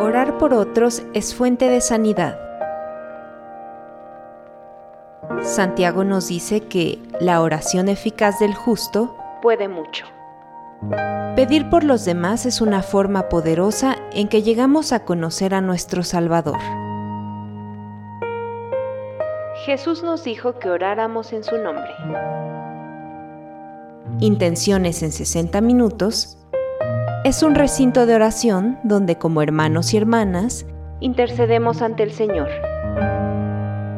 [0.00, 2.40] Orar por otros es fuente de sanidad.
[5.42, 10.06] Santiago nos dice que la oración eficaz del justo puede mucho.
[11.36, 16.02] Pedir por los demás es una forma poderosa en que llegamos a conocer a nuestro
[16.02, 16.58] Salvador.
[19.66, 21.94] Jesús nos dijo que oráramos en su nombre.
[24.18, 26.39] Intenciones en 60 minutos
[27.24, 30.64] es un recinto de oración donde como hermanos y hermanas
[31.00, 32.48] intercedemos ante el Señor.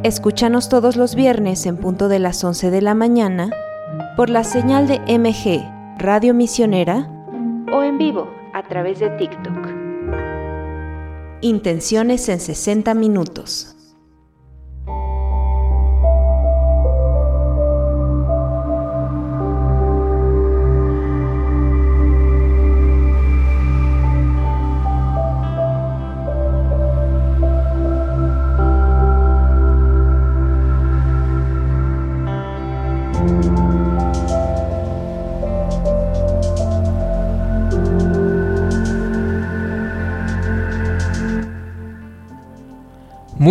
[0.03, 3.51] Escúchanos todos los viernes en punto de las 11 de la mañana
[4.17, 5.63] por la señal de MG
[5.99, 7.09] Radio Misionera
[7.73, 9.69] o en vivo a través de TikTok.
[11.43, 13.77] Intenciones en 60 minutos.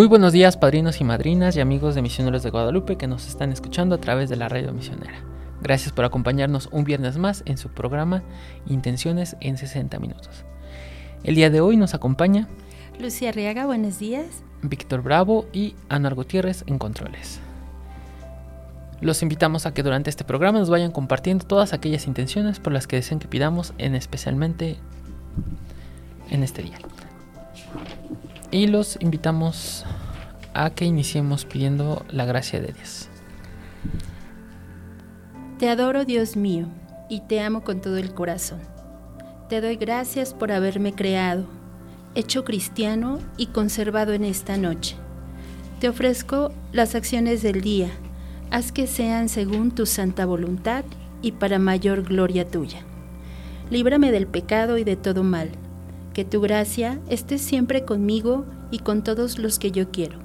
[0.02, 3.52] Muy buenos días, padrinos y madrinas y amigos de Misioneros de Guadalupe que nos están
[3.52, 5.22] escuchando a través de la radio misionera.
[5.62, 8.24] Gracias por acompañarnos un viernes más en su programa
[8.66, 10.44] Intenciones en 60 minutos.
[11.24, 12.48] El día de hoy nos acompaña
[13.00, 14.26] Lucía Arriaga, buenos días.
[14.64, 17.40] Víctor Bravo y Ana Gutiérrez en controles.
[19.02, 22.88] Los invitamos a que durante este programa nos vayan compartiendo todas aquellas intenciones por las
[22.88, 24.78] que deseen que pidamos, en especialmente
[26.32, 26.80] en este día.
[28.52, 29.86] Y los invitamos
[30.54, 33.08] a que iniciemos pidiendo la gracia de Dios.
[35.58, 36.66] Te adoro Dios mío
[37.10, 38.60] y te amo con todo el corazón.
[39.48, 41.46] Te doy gracias por haberme creado,
[42.14, 44.98] hecho cristiano y conservado en esta noche.
[45.80, 47.90] Te ofrezco las acciones del día,
[48.50, 50.84] haz que sean según tu santa voluntad
[51.22, 52.82] y para mayor gloria tuya.
[53.70, 55.52] Líbrame del pecado y de todo mal
[56.14, 60.20] que tu gracia esté siempre conmigo y con todos los que yo quiero.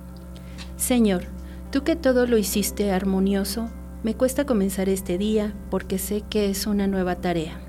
[0.76, 1.24] Señor,
[1.70, 3.69] tú que todo lo hiciste armonioso,
[4.02, 7.60] me cuesta comenzar este día porque sé que es una nueva tarea,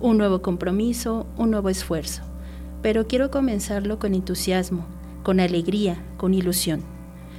[0.00, 2.22] un nuevo compromiso, un nuevo esfuerzo,
[2.82, 4.86] pero quiero comenzarlo con entusiasmo,
[5.22, 6.82] con alegría, con ilusión.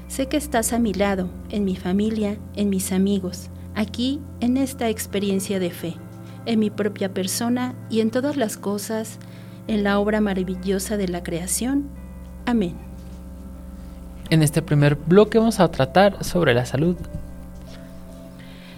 [0.07, 4.89] Sé que estás a mi lado, en mi familia, en mis amigos, aquí en esta
[4.89, 5.95] experiencia de fe,
[6.45, 9.19] en mi propia persona y en todas las cosas
[9.67, 11.85] en la obra maravillosa de la creación.
[12.45, 12.75] Amén.
[14.29, 16.97] En este primer bloque vamos a tratar sobre la salud.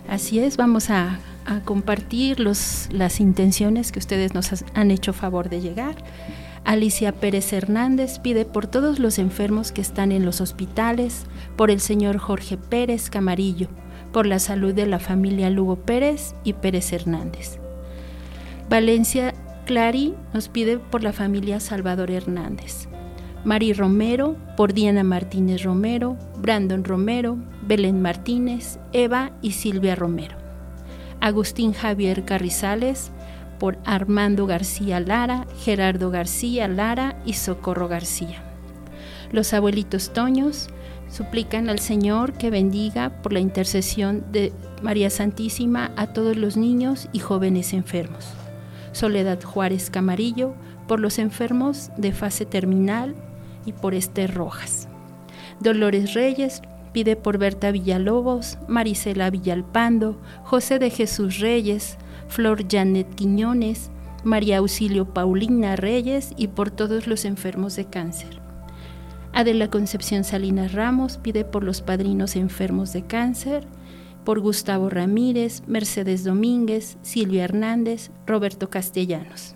[0.07, 1.19] Así es, vamos a,
[1.66, 5.95] compartir los, las intenciones que ustedes nos han hecho favor de llegar.
[6.63, 11.79] Alicia Pérez Hernández pide por todos los enfermos que están en los hospitales, por el
[11.79, 13.67] señor Jorge Pérez Camarillo,
[14.11, 17.57] por la salud de la familia Lugo Pérez y Pérez Hernández.
[18.69, 19.33] Valencia
[19.69, 22.88] Clary nos pide por la familia Salvador Hernández.
[23.44, 27.38] Mari Romero, por Diana Martínez Romero, Brandon Romero,
[27.68, 30.38] Belén Martínez, Eva y Silvia Romero.
[31.22, 33.12] Agustín Javier Carrizales,
[33.59, 38.41] por Armando García Lara, Gerardo García Lara y Socorro García.
[39.31, 40.69] Los abuelitos Toños
[41.12, 47.08] suplican al Señor que bendiga por la intercesión de María Santísima a todos los niños
[47.13, 48.34] y jóvenes enfermos.
[48.91, 50.53] Soledad Juárez Camarillo,
[50.88, 53.16] por los enfermos de fase terminal
[53.66, 54.88] y por Esther Rojas.
[55.59, 56.61] Dolores Reyes
[56.94, 61.97] pide por Berta Villalobos, Marisela Villalpando, José de Jesús Reyes,
[62.28, 63.91] Flor Janet Quiñones,
[64.23, 68.39] María Auxilio Paulina Reyes y por todos los enfermos de cáncer.
[69.33, 73.67] Adela Concepción Salinas Ramos pide por los padrinos enfermos de cáncer
[74.24, 79.56] por Gustavo Ramírez, Mercedes Domínguez, Silvia Hernández, Roberto Castellanos.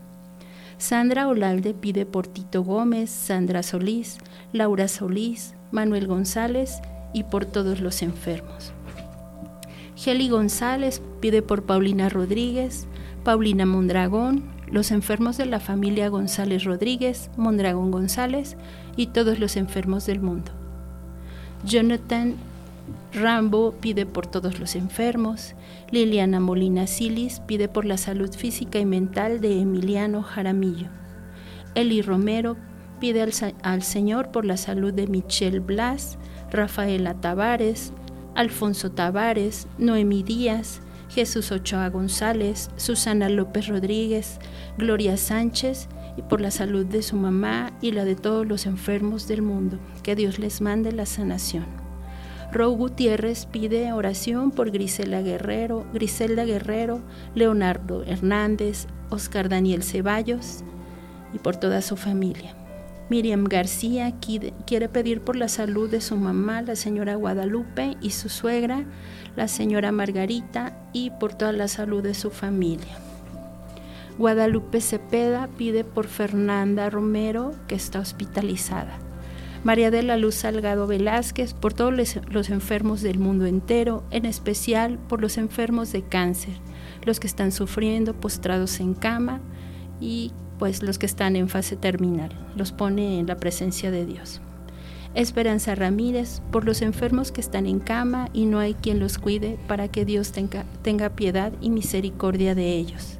[0.78, 4.18] Sandra Olalde pide por Tito Gómez, Sandra Solís,
[4.52, 6.82] Laura Solís, Manuel González
[7.14, 8.74] y por todos los enfermos.
[9.96, 12.88] Geli González pide por Paulina Rodríguez,
[13.24, 18.58] Paulina Mondragón, los enfermos de la familia González Rodríguez, Mondragón González
[18.98, 20.52] y todos los enfermos del mundo.
[21.64, 22.36] Jonathan
[23.14, 25.56] Rambo pide por todos los enfermos.
[25.92, 30.88] Liliana Molina Silis pide por la salud física y mental de Emiliano Jaramillo.
[31.76, 32.58] Eli Romero
[33.00, 33.22] pide
[33.62, 36.18] al, Señor por la salud de Michelle Blas,
[36.52, 37.94] Rafaela Tavares,
[38.36, 44.40] Alfonso Tavares, Noemí Díaz, Jesús Ochoa González, Susana López Rodríguez,
[44.78, 45.88] Gloria Sánchez
[46.18, 49.78] y por la salud de su mamá y la de todos los enfermos del mundo.
[50.02, 51.83] Que Dios les mande la sanación.
[52.54, 57.02] Rou Gutiérrez pide oración por Grisela Guerrero, Griselda Guerrero,
[57.34, 60.64] Leonardo Hernández, Oscar Daniel Ceballos
[61.34, 62.54] y por toda su familia.
[63.10, 68.30] Miriam García quiere pedir por la salud de su mamá, la señora Guadalupe, y su
[68.30, 68.86] suegra,
[69.36, 72.98] la señora Margarita, y por toda la salud de su familia.
[74.20, 79.00] Guadalupe Cepeda pide por Fernanda Romero, que está hospitalizada.
[79.64, 85.00] María de la Luz Salgado Velázquez, por todos los enfermos del mundo entero, en especial
[85.08, 86.54] por los enfermos de cáncer,
[87.06, 89.40] los que están sufriendo postrados en cama
[90.02, 92.32] y pues los que están en fase terminal.
[92.58, 94.42] Los pone en la presencia de Dios.
[95.16, 99.58] Esperanza Ramírez, por los enfermos que están en cama y no hay quien los cuide,
[99.68, 103.20] para que Dios tenga, tenga piedad y misericordia de ellos.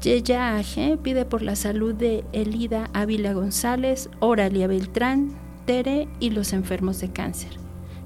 [0.00, 5.36] Yeya Aje pide por la salud de Elida Ávila González, Oralia Beltrán,
[5.66, 7.50] Tere y los enfermos de cáncer.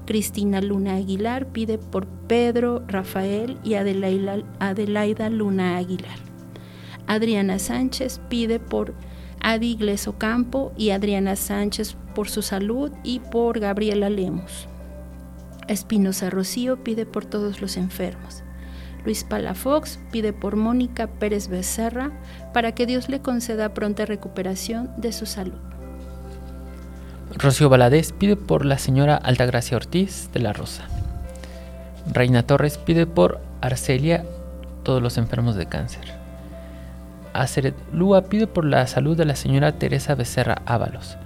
[0.05, 6.19] Cristina Luna Aguilar pide por Pedro, Rafael y Adelaida, Luna Aguilar.
[7.07, 8.93] Adriana Sánchez pide por
[9.39, 14.67] Adi Igleso Campo y Adriana Sánchez por su salud y por Gabriela Lemos.
[15.69, 18.44] Espinosa Rocío pide por todos los enfermos.
[19.05, 22.11] Luis Palafox pide por Mónica Pérez Becerra
[22.53, 25.59] para que Dios le conceda pronta recuperación de su salud.
[27.37, 30.85] Rocío Valadez pide por la señora Altagracia Ortiz de la Rosa.
[32.11, 34.25] Reina Torres pide por Arcelia,
[34.83, 36.03] todos los enfermos de cáncer.
[37.33, 41.17] Aceret Lua pide por la salud de la señora Teresa Becerra Ábalos.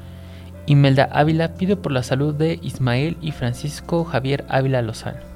[0.66, 5.29] Imelda Ávila pide por la salud de Ismael y Francisco Javier Ávila Lozano.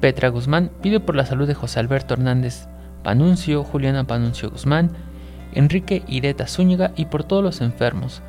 [0.00, 2.66] Petra Guzmán pide por la salud de José Alberto Hernández
[3.02, 4.92] Panuncio, Juliana Panuncio Guzmán,
[5.52, 8.22] Enrique Ireta Zúñiga y por todos los enfermos.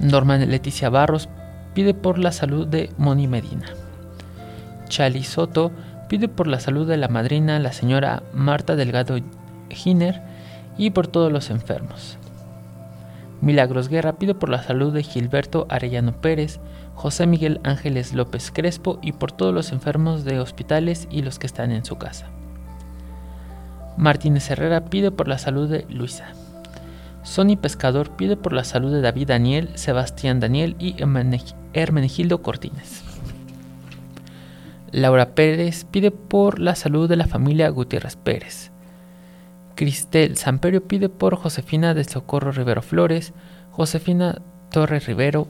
[0.00, 1.28] Norman Leticia Barros
[1.74, 3.66] pide por la salud de Moni Medina.
[4.88, 5.72] Chali Soto
[6.08, 9.16] pide por la salud de la madrina, la señora Marta Delgado
[9.70, 10.20] Giner,
[10.76, 12.18] y por todos los enfermos.
[13.44, 16.60] Milagros Guerra pide por la salud de Gilberto Arellano Pérez,
[16.94, 21.46] José Miguel Ángeles López Crespo y por todos los enfermos de hospitales y los que
[21.46, 22.30] están en su casa.
[23.98, 26.32] Martínez Herrera pide por la salud de Luisa.
[27.22, 30.96] Sonny Pescador pide por la salud de David Daniel, Sebastián Daniel y
[31.74, 33.04] Hermenegildo Cortines.
[34.90, 38.72] Laura Pérez pide por la salud de la familia Gutiérrez Pérez.
[39.74, 43.32] Cristel Samperio pide por Josefina de Socorro Rivero Flores,
[43.70, 44.40] Josefina
[44.70, 45.48] Torres Rivero,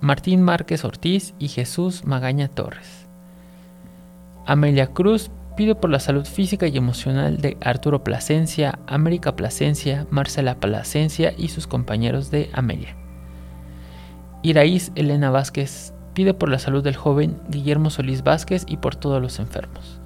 [0.00, 3.06] Martín Márquez Ortiz y Jesús Magaña Torres.
[4.46, 10.60] Amelia Cruz pide por la salud física y emocional de Arturo Plasencia, América Plasencia, Marcela
[10.60, 12.96] Plasencia y sus compañeros de Amelia.
[14.42, 19.20] Iraíz Elena Vázquez pide por la salud del joven Guillermo Solís Vázquez y por todos
[19.20, 20.00] los enfermos.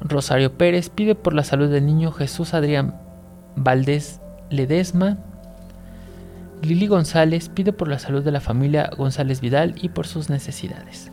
[0.00, 3.00] Rosario Pérez pide por la salud del niño Jesús Adrián
[3.56, 4.20] Valdés
[4.50, 5.18] Ledesma
[6.64, 11.10] Lili González pide por la salud de la familia González Vidal y por sus necesidades.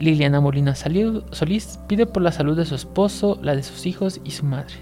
[0.00, 4.32] Liliana Molina Solís pide por la salud de su esposo, la de sus hijos y
[4.32, 4.74] su madre.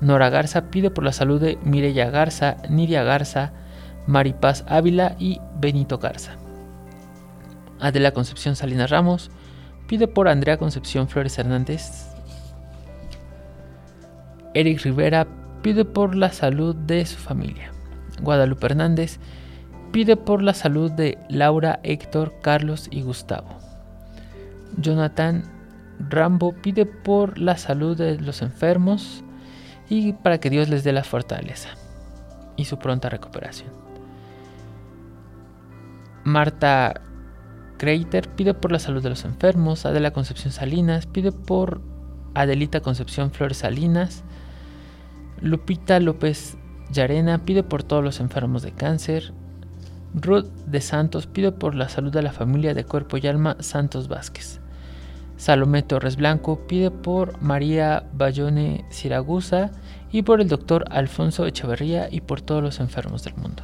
[0.00, 3.52] Nora Garza pide por la salud de Mireya Garza, Nidia Garza,
[4.06, 6.36] Maripaz Ávila y Benito Garza.
[7.80, 9.30] Adela Concepción Salinas Ramos
[9.90, 12.14] pide por Andrea Concepción Flores Hernández.
[14.54, 15.26] Eric Rivera
[15.62, 17.72] pide por la salud de su familia.
[18.22, 19.18] Guadalupe Hernández
[19.90, 23.48] pide por la salud de Laura, Héctor, Carlos y Gustavo.
[24.76, 25.42] Jonathan
[26.08, 29.24] Rambo pide por la salud de los enfermos
[29.88, 31.70] y para que Dios les dé la fortaleza
[32.54, 33.70] y su pronta recuperación.
[36.22, 37.09] Marta
[37.80, 39.86] Kreiter pide por la salud de los enfermos.
[39.86, 41.80] Adela Concepción Salinas pide por
[42.34, 44.22] Adelita Concepción Flores Salinas.
[45.40, 46.58] Lupita López
[46.92, 49.32] Yarena pide por todos los enfermos de cáncer.
[50.12, 54.08] Ruth de Santos pide por la salud de la familia de cuerpo y alma Santos
[54.08, 54.60] Vázquez.
[55.38, 59.70] Salomé Torres Blanco pide por María Bayone Siragusa
[60.12, 63.62] y por el doctor Alfonso Echeverría y por todos los enfermos del mundo.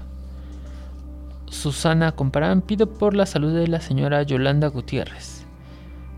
[1.56, 5.46] Susana Comparán pide por la salud de la señora Yolanda Gutiérrez.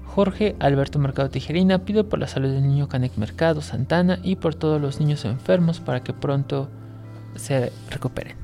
[0.05, 4.57] Jorge Alberto Mercado Tijerina pide por la salud del niño Canek Mercado Santana y por
[4.57, 6.69] todos los niños enfermos para que pronto
[7.37, 8.37] se recuperen.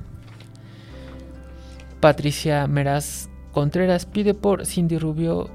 [1.98, 5.50] Patricia Meraz Contreras pide por Cindy Rubio.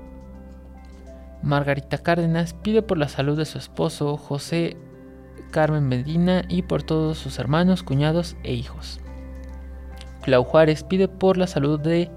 [1.41, 4.75] Margarita Cárdenas pide por la salud de su esposo José
[5.51, 8.99] Carmen Medina y por todos sus hermanos, cuñados e hijos.
[10.21, 12.09] Clau Juárez pide por la salud de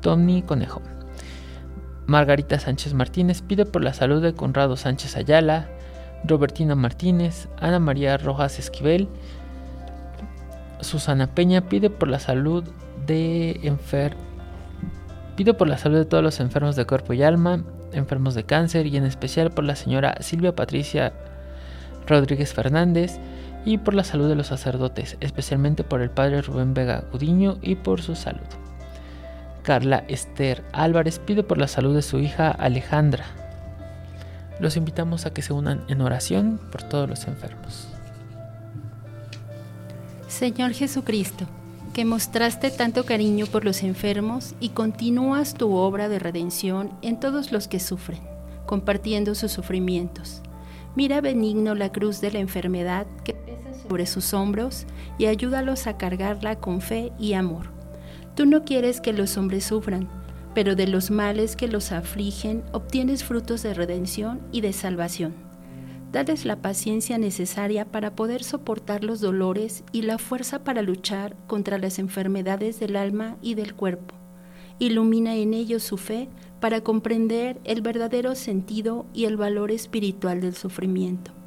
[0.00, 0.82] Tony Conejo.
[2.06, 5.68] Margarita Sánchez Martínez pide por la salud de Conrado Sánchez Ayala,
[6.24, 9.08] Robertina Martínez, Ana María Rojas Esquivel,
[10.80, 12.64] Susana Peña pide por la salud
[13.06, 14.16] de enfer
[15.38, 18.86] Pido por la salud de todos los enfermos de cuerpo y alma, enfermos de cáncer
[18.86, 21.12] y en especial por la señora Silvia Patricia
[22.08, 23.20] Rodríguez Fernández
[23.68, 27.74] y por la salud de los sacerdotes, especialmente por el padre Rubén Vega Gudiño y
[27.74, 28.46] por su salud.
[29.62, 33.26] Carla Esther Álvarez pide por la salud de su hija Alejandra.
[34.58, 37.88] Los invitamos a que se unan en oración por todos los enfermos.
[40.28, 41.44] Señor Jesucristo,
[41.92, 47.52] que mostraste tanto cariño por los enfermos y continúas tu obra de redención en todos
[47.52, 48.20] los que sufren,
[48.64, 50.40] compartiendo sus sufrimientos.
[50.96, 53.47] Mira benigno la cruz de la enfermedad que
[53.88, 54.84] sobre sus hombros
[55.16, 57.70] y ayúdalos a cargarla con fe y amor.
[58.34, 60.10] Tú no quieres que los hombres sufran,
[60.54, 65.34] pero de los males que los afligen obtienes frutos de redención y de salvación.
[66.12, 71.78] Dales la paciencia necesaria para poder soportar los dolores y la fuerza para luchar contra
[71.78, 74.14] las enfermedades del alma y del cuerpo.
[74.78, 76.28] Ilumina en ellos su fe
[76.60, 81.37] para comprender el verdadero sentido y el valor espiritual del sufrimiento.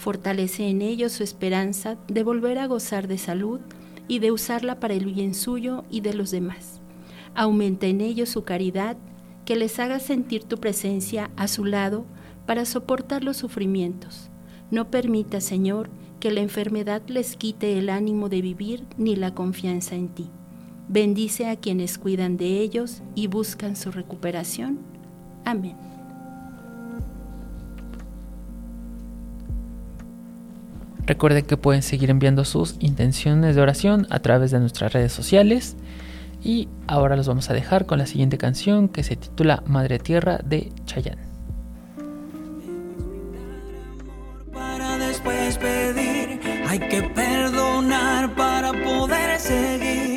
[0.00, 3.60] Fortalece en ellos su esperanza de volver a gozar de salud
[4.08, 6.80] y de usarla para el bien suyo y de los demás.
[7.34, 8.96] Aumenta en ellos su caridad,
[9.44, 12.06] que les haga sentir tu presencia a su lado
[12.46, 14.30] para soportar los sufrimientos.
[14.70, 19.96] No permita, Señor, que la enfermedad les quite el ánimo de vivir ni la confianza
[19.96, 20.30] en ti.
[20.88, 24.78] Bendice a quienes cuidan de ellos y buscan su recuperación.
[25.44, 25.89] Amén.
[31.10, 35.76] Recuerden que pueden seguir enviando sus intenciones de oración a través de nuestras redes sociales.
[36.40, 40.38] Y ahora los vamos a dejar con la siguiente canción que se titula Madre Tierra
[40.44, 41.20] de Chayanne.
[46.68, 50.09] Hay que perdonar para poder seguir.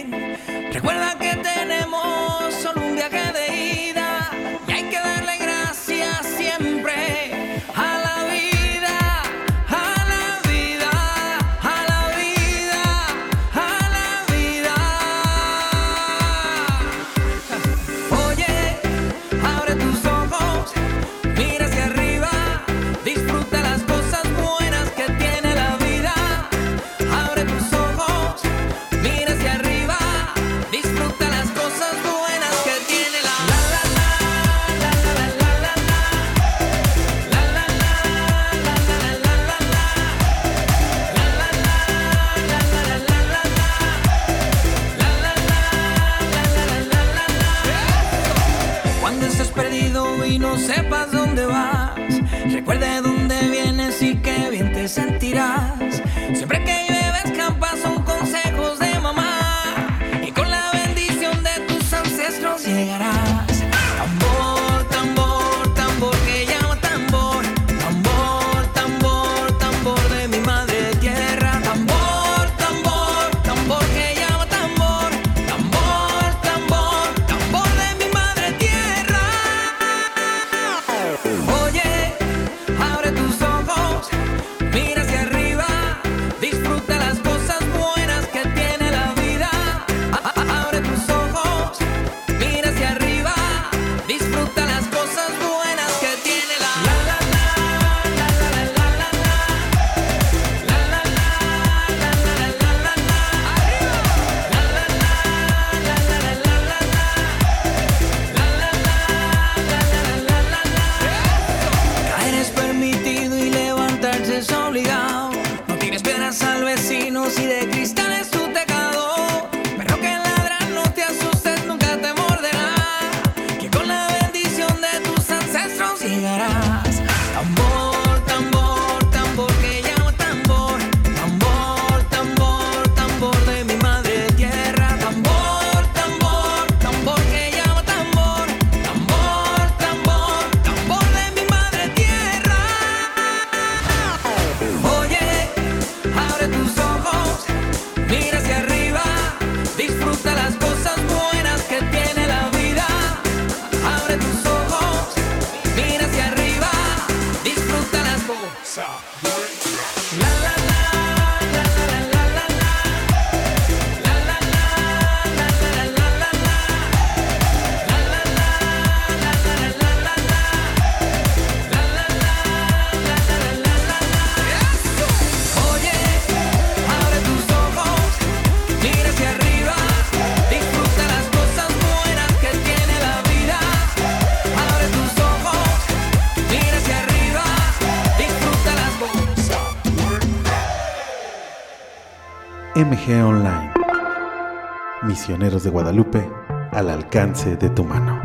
[195.26, 196.30] De Guadalupe
[196.72, 198.22] al alcance de tu mano.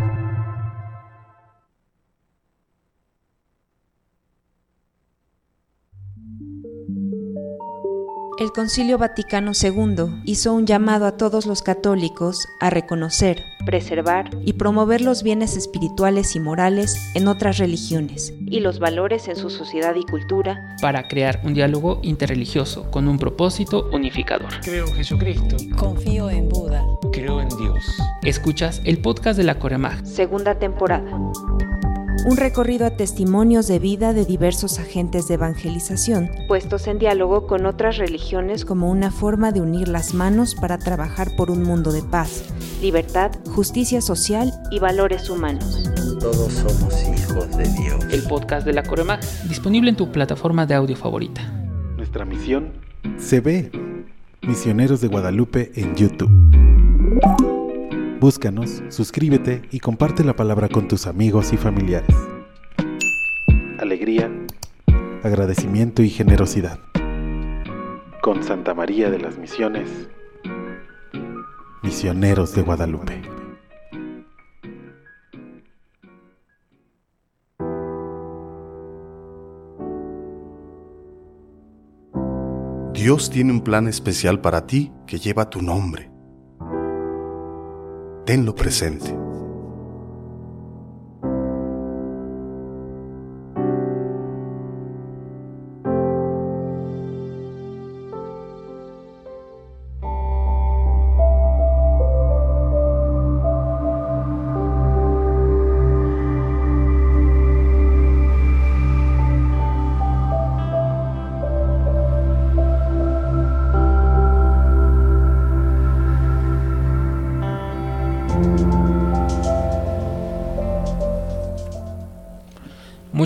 [8.41, 14.55] El Concilio Vaticano II hizo un llamado a todos los católicos a reconocer, preservar y
[14.55, 19.95] promover los bienes espirituales y morales en otras religiones y los valores en su sociedad
[19.95, 24.49] y cultura para crear un diálogo interreligioso con un propósito unificador.
[24.63, 25.57] Creo en Jesucristo.
[25.77, 26.83] Confío en Buda.
[27.13, 27.85] Creo en Dios.
[28.23, 30.07] Escuchas el podcast de la Coremag.
[30.07, 31.11] Segunda temporada.
[32.27, 37.65] Un recorrido a testimonios de vida de diversos agentes de evangelización, puestos en diálogo con
[37.65, 42.03] otras religiones como una forma de unir las manos para trabajar por un mundo de
[42.03, 42.45] paz,
[42.83, 45.85] libertad, justicia social y valores humanos.
[46.21, 48.05] Todos somos hijos de Dios.
[48.11, 51.43] El podcast de la Coremag, disponible en tu plataforma de audio favorita.
[51.97, 52.73] Nuestra misión
[53.19, 53.71] se ve.
[54.43, 56.31] Misioneros de Guadalupe en YouTube.
[58.21, 62.17] Búscanos, suscríbete y comparte la palabra con tus amigos y familiares.
[63.79, 64.29] Alegría,
[65.23, 66.81] agradecimiento y generosidad.
[68.21, 70.09] Con Santa María de las Misiones,
[71.85, 73.23] Misioneros de Guadalupe.
[82.95, 86.18] Dios tiene un plan especial para ti que lleva tu nombre.
[88.29, 89.28] Tenlo presente.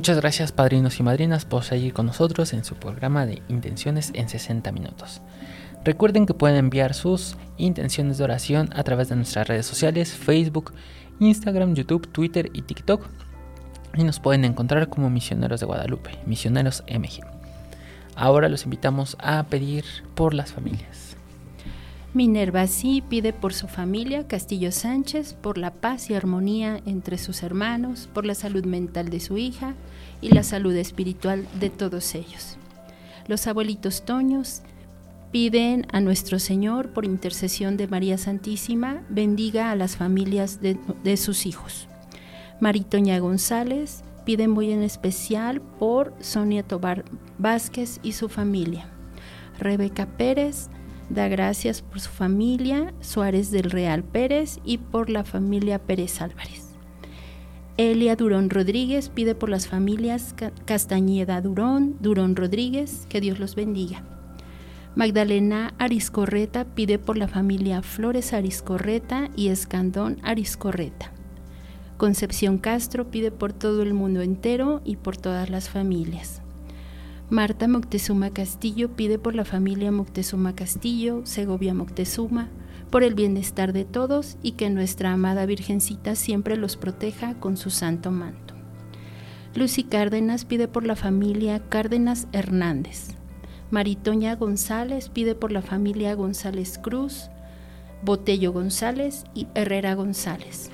[0.02, 4.28] Muchas gracias padrinos y madrinas por seguir con nosotros en su programa de Intenciones en
[4.28, 5.22] 60 minutos.
[5.84, 10.72] Recuerden que pueden enviar sus intenciones de oración a través de nuestras redes sociales, Facebook,
[11.20, 13.06] Instagram, YouTube, Twitter y TikTok.
[13.94, 17.24] Y nos pueden encontrar como Misioneros de Guadalupe, Misioneros MG.
[18.16, 19.84] Ahora los invitamos a pedir
[20.16, 21.11] por las familias.
[22.14, 27.42] Minerva sí pide por su familia, Castillo Sánchez, por la paz y armonía entre sus
[27.42, 29.74] hermanos, por la salud mental de su hija
[30.20, 32.58] y la salud espiritual de todos ellos.
[33.28, 34.60] Los abuelitos Toños
[35.30, 41.46] piden a nuestro Señor, por intercesión de María Santísima, bendiga a las familias de, sus
[41.46, 41.88] hijos.
[42.60, 47.06] Maritoña González pide muy en especial por Sonia Tobar
[47.38, 48.86] Vázquez y su familia.
[49.58, 50.68] Rebeca Pérez
[51.12, 56.70] Da gracias por su familia, Suárez del Real Pérez, y por la familia Pérez Álvarez.
[57.76, 64.02] Elia Durón Rodríguez pide por las familias Castañeda Durón, Durón Rodríguez, que Dios los bendiga.
[64.94, 71.12] Magdalena Ariscorreta pide por la familia Flores Ariscorreta y Escandón Ariscorreta.
[71.98, 76.41] Concepción Castro pide por todo el mundo entero y por todas las familias.
[77.32, 82.50] Marta Moctezuma Castillo pide por la familia Moctezuma Castillo, Segovia Moctezuma,
[82.90, 87.70] por el bienestar de todos y que nuestra amada Virgencita siempre los proteja con su
[87.70, 88.52] santo manto.
[89.54, 93.16] Lucy Cárdenas pide por la familia Cárdenas Hernández.
[93.70, 97.30] Maritoña González pide por la familia González Cruz,
[98.02, 100.70] Botello González y Herrera González.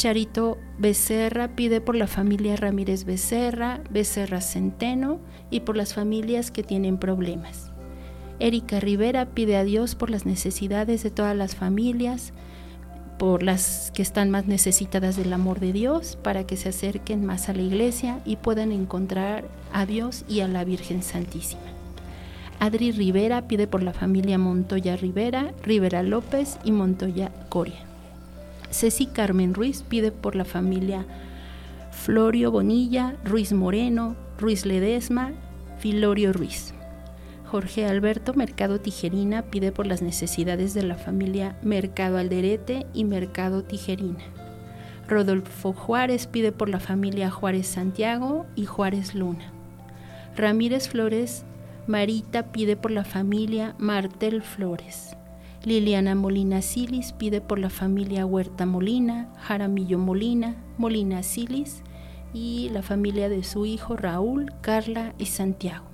[0.00, 6.62] Charito Becerra pide por la familia Ramírez Becerra, Becerra Centeno y por las familias que
[6.62, 7.70] tienen problemas.
[8.38, 12.32] Erika Rivera pide a Dios por las necesidades de todas las familias,
[13.18, 17.50] por las que están más necesitadas del amor de Dios, para que se acerquen más
[17.50, 21.60] a la iglesia y puedan encontrar a Dios y a la Virgen Santísima.
[22.58, 27.89] Adri Rivera pide por la familia Montoya Rivera, Rivera López y Montoya Coria.
[28.70, 31.04] Ceci Carmen Ruiz pide por la familia
[31.90, 35.32] Florio Bonilla, Ruiz Moreno, Ruiz Ledesma,
[35.78, 36.72] Filorio Ruiz.
[37.46, 43.64] Jorge Alberto Mercado Tijerina pide por las necesidades de la familia Mercado Alderete y Mercado
[43.64, 44.24] Tijerina.
[45.08, 49.52] Rodolfo Juárez pide por la familia Juárez Santiago y Juárez Luna.
[50.36, 51.44] Ramírez Flores
[51.88, 55.16] Marita pide por la familia Martel Flores.
[55.62, 61.82] Liliana Molina Silis pide por la familia Huerta Molina, Jaramillo Molina, Molina Silis
[62.32, 65.84] y la familia de su hijo Raúl, Carla y Santiago.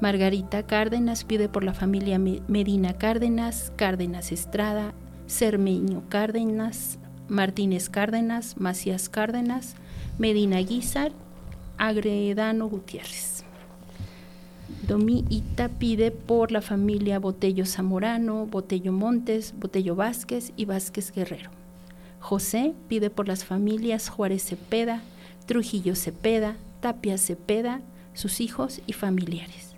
[0.00, 4.94] Margarita Cárdenas pide por la familia Medina Cárdenas, Cárdenas Estrada,
[5.26, 9.74] Cermeño Cárdenas, Martínez Cárdenas, Macías Cárdenas,
[10.18, 11.12] Medina Guizar,
[11.76, 13.44] Agredano Gutiérrez.
[15.28, 21.50] Ita pide por la familia Botello Zamorano, Botello Montes, Botello Vázquez y Vázquez Guerrero.
[22.18, 25.02] José pide por las familias Juárez Cepeda,
[25.46, 27.80] Trujillo Cepeda, Tapia Cepeda,
[28.14, 29.74] sus hijos y familiares.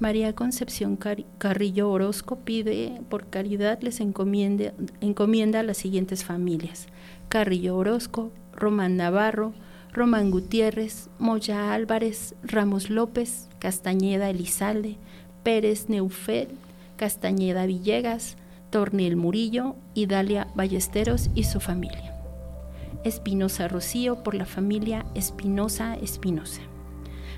[0.00, 0.96] María Concepción
[1.38, 6.86] Carrillo Orozco pide por caridad les encomienda, encomienda a las siguientes familias.
[7.28, 9.52] Carrillo Orozco, Román Navarro,
[9.92, 14.96] Román Gutiérrez, Moya Álvarez, Ramos López, Castañeda Elizalde,
[15.42, 16.48] Pérez Neufel,
[16.96, 18.36] Castañeda Villegas,
[18.70, 22.14] Tornil Murillo y Dalia Ballesteros y su familia.
[23.04, 26.60] Espinosa Rocío por la familia Espinosa Espinosa.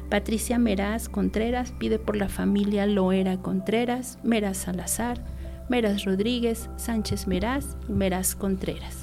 [0.08, 5.24] Patricia Meraz Contreras pide por la familia Loera Contreras, Meraz Salazar,
[5.68, 8.99] Meraz Rodríguez, Sánchez Meraz y Meraz Contreras.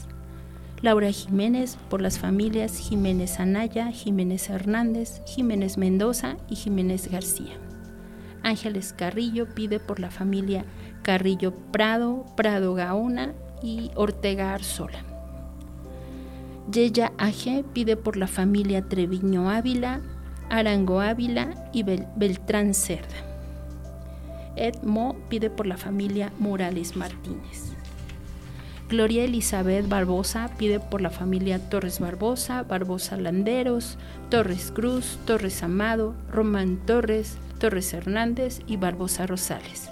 [0.82, 7.58] Laura Jiménez por las familias Jiménez Anaya, Jiménez Hernández, Jiménez Mendoza y Jiménez García.
[8.44, 10.66] Ángeles Carrillo pide por la familia
[11.02, 15.04] Carrillo Prado, Prado Gaona y Ortega Arzola.
[16.72, 20.02] Yeya Aje pide por la familia Treviño Ávila,
[20.50, 23.16] Arango Ávila y Beltrán Cerda.
[24.56, 27.77] Edmo pide por la familia Morales Martínez.
[28.90, 33.98] Gloria Elizabeth Barbosa pide por la familia Torres Barbosa, Barbosa Landeros,
[34.30, 39.90] Torres Cruz, Torres Amado, Román Torres, Torres Hernández y Barbosa Rosales.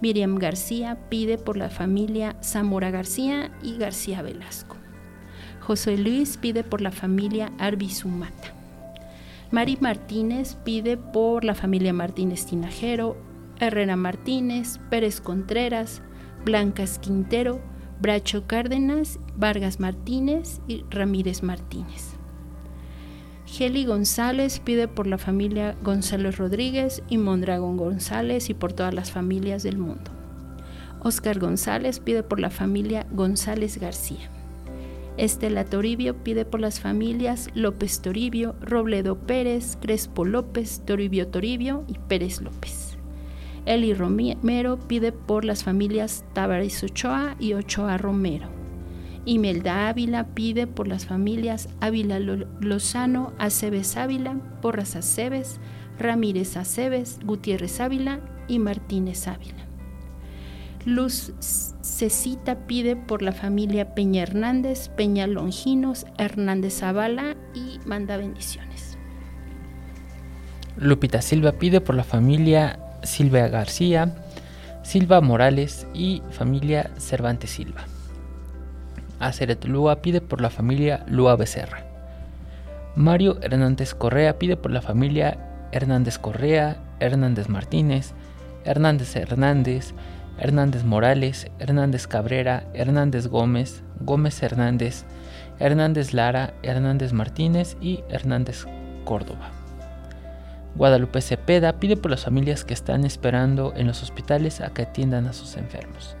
[0.00, 4.76] Miriam García pide por la familia Zamora García y García Velasco.
[5.60, 8.52] José Luis pide por la familia Arbizumata.
[9.52, 13.16] Mari Martínez pide por la familia Martínez Tinajero,
[13.60, 16.02] Herrera Martínez, Pérez Contreras,
[16.44, 17.60] Blancas Quintero,
[18.00, 22.16] Bracho Cárdenas, Vargas Martínez y Ramírez Martínez.
[23.46, 29.10] Geli González pide por la familia González Rodríguez y Mondragón González y por todas las
[29.10, 30.10] familias del mundo.
[31.00, 34.30] Oscar González pide por la familia González García.
[35.16, 41.94] Estela Toribio pide por las familias López Toribio, Robledo Pérez, Crespo López, Toribio Toribio y
[41.94, 42.85] Pérez López.
[43.66, 48.48] Eli Romero pide por las familias Tavares Ochoa y Ochoa Romero.
[49.24, 55.58] Imelda Ávila pide por las familias Ávila Lozano, Aceves Ávila, Porras Aceves,
[55.98, 59.66] Ramírez Aceves, Gutiérrez Ávila y Martínez Ávila.
[60.84, 68.96] Luz Cecita pide por la familia Peña Hernández, Peña Longinos, Hernández Zavala y manda bendiciones.
[70.76, 74.14] Lupita Silva pide por la familia Silvia García,
[74.82, 77.84] Silva Morales y familia Cervantes Silva.
[79.18, 81.84] Aceret Lua pide por la familia Lua Becerra.
[82.94, 85.38] Mario Hernández Correa pide por la familia
[85.72, 88.12] Hernández Correa, Hernández Martínez,
[88.64, 89.94] Hernández Hernández,
[90.38, 95.04] Hernández Morales, Hernández Cabrera, Hernández Gómez, Gómez Hernández,
[95.58, 98.66] Hernández Lara, Hernández Martínez y Hernández
[99.04, 99.55] Córdoba.
[100.76, 105.26] Guadalupe Cepeda pide por las familias que están esperando en los hospitales a que atiendan
[105.26, 106.16] a sus enfermos.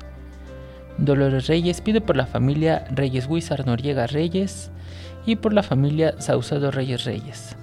[0.98, 4.70] Dolores Reyes pide por la familia Reyes Huizar Noriega Reyes
[5.26, 7.56] y por la familia Saucedo Reyes Reyes.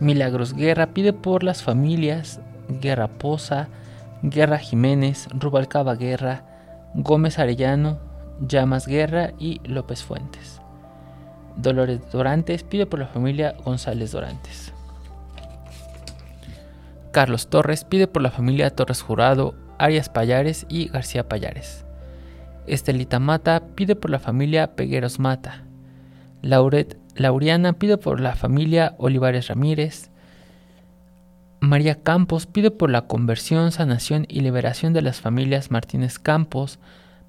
[0.00, 3.68] Milagros Guerra pide por las familias Guerra Poza,
[4.22, 6.44] Guerra Jiménez, Rubalcaba Guerra,
[6.94, 7.98] Gómez Arellano,
[8.40, 10.60] Llamas Guerra y López Fuentes.
[11.56, 14.72] Dolores Dorantes pide por la familia González Dorantes.
[17.12, 21.86] Carlos Torres pide por la familia Torres Jurado, Arias Payares y García Payares.
[22.66, 25.62] Estelita Mata pide por la familia Pegueros Mata.
[26.42, 30.10] Lauret Lauriana pide por la familia Olivares Ramírez.
[31.60, 36.78] María Campos pide por la conversión, sanación y liberación de las familias Martínez Campos,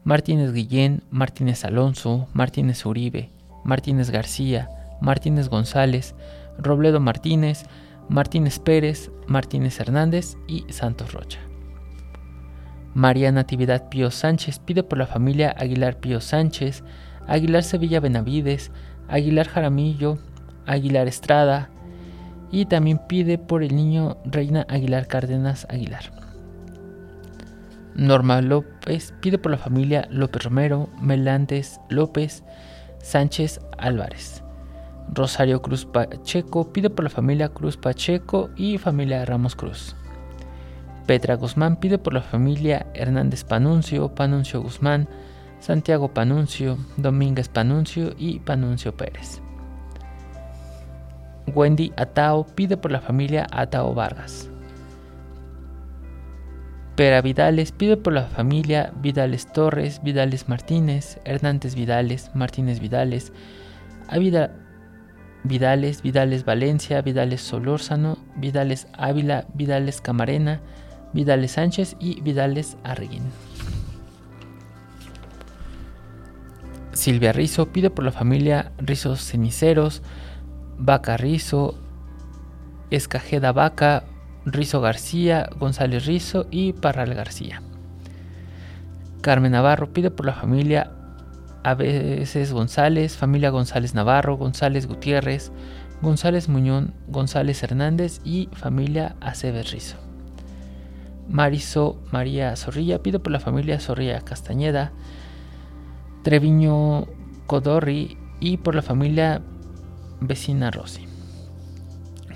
[0.04, 3.30] Martínez Guillén, Martínez Alonso, Martínez Uribe,
[3.68, 4.70] Martínez García,
[5.02, 6.16] Martínez González,
[6.58, 7.66] Robledo Martínez,
[8.10, 11.40] Martínez Pérez, Martínez Hernández y Santos Rocha.
[12.94, 16.84] María Natividad Pío Sánchez pide por la familia Aguilar Pío Sánchez,
[17.28, 18.72] Aguilar Sevilla Benavides,
[19.10, 20.18] Aguilar Jaramillo,
[20.66, 21.70] Aguilar Estrada,
[22.50, 26.12] y también pide por el niño Reina Aguilar Cárdenas Aguilar.
[27.96, 32.44] Norma López pide por la familia López Romero, Melantes López,
[33.08, 34.44] Sánchez Álvarez.
[35.14, 39.96] Rosario Cruz Pacheco pide por la familia Cruz Pacheco y familia Ramos Cruz.
[41.06, 45.08] Petra Guzmán pide por la familia Hernández Panuncio, Panuncio Guzmán,
[45.62, 49.42] Santiago Panuncio, Domínguez Panuncio y Panuncio Pérez.
[51.56, 54.50] Wendy Atao pide por la familia Atao Vargas.
[56.98, 63.34] Pera Vidales pide por la familia Vidales Torres, Vidales Martínez, Hernández Vidales, Martínez Vidales,
[64.08, 64.50] Ávila
[65.44, 70.60] Vidales, Vidales Valencia, Vidales Solórzano, Vidales Ávila, Vidales Camarena,
[71.14, 73.26] Vidales Sánchez y Vidales Arreguín.
[76.94, 80.02] Silvia Rizo pide por la familia Rizos Ceniceros,
[80.80, 81.78] Vaca Rizo,
[82.90, 84.04] Escajeda Vaca,
[84.50, 87.62] Rizo García, González Rizo y Parral García.
[89.22, 90.92] Carmen Navarro pide por la familia
[91.64, 95.52] a veces González, familia González Navarro, González Gutiérrez,
[96.02, 99.98] González Muñón, González Hernández y familia Aceves Rizo.
[101.28, 104.94] Mariso María Zorrilla pide por la familia Zorrilla Castañeda,
[106.24, 107.08] Treviño
[107.48, 109.42] Codorri y por la familia
[110.22, 111.07] vecina Rossi.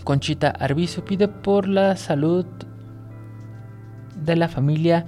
[0.04, 2.46] Conchita Arbizu pide por la salud
[4.16, 5.06] de la familia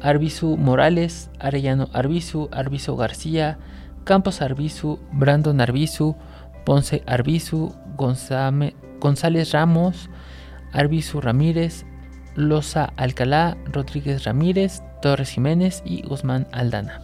[0.00, 3.58] Arbizu Morales, Arellano Arbizu, Arbizu García,
[4.04, 6.16] Campos Arbizu, Brandon Arbizu,
[6.64, 10.10] Ponce Arbizu, González Ramos,
[10.72, 11.84] Arbizu Ramírez,
[12.34, 17.02] Loza Alcalá, Rodríguez Ramírez, Torres Jiménez y Guzmán Aldana.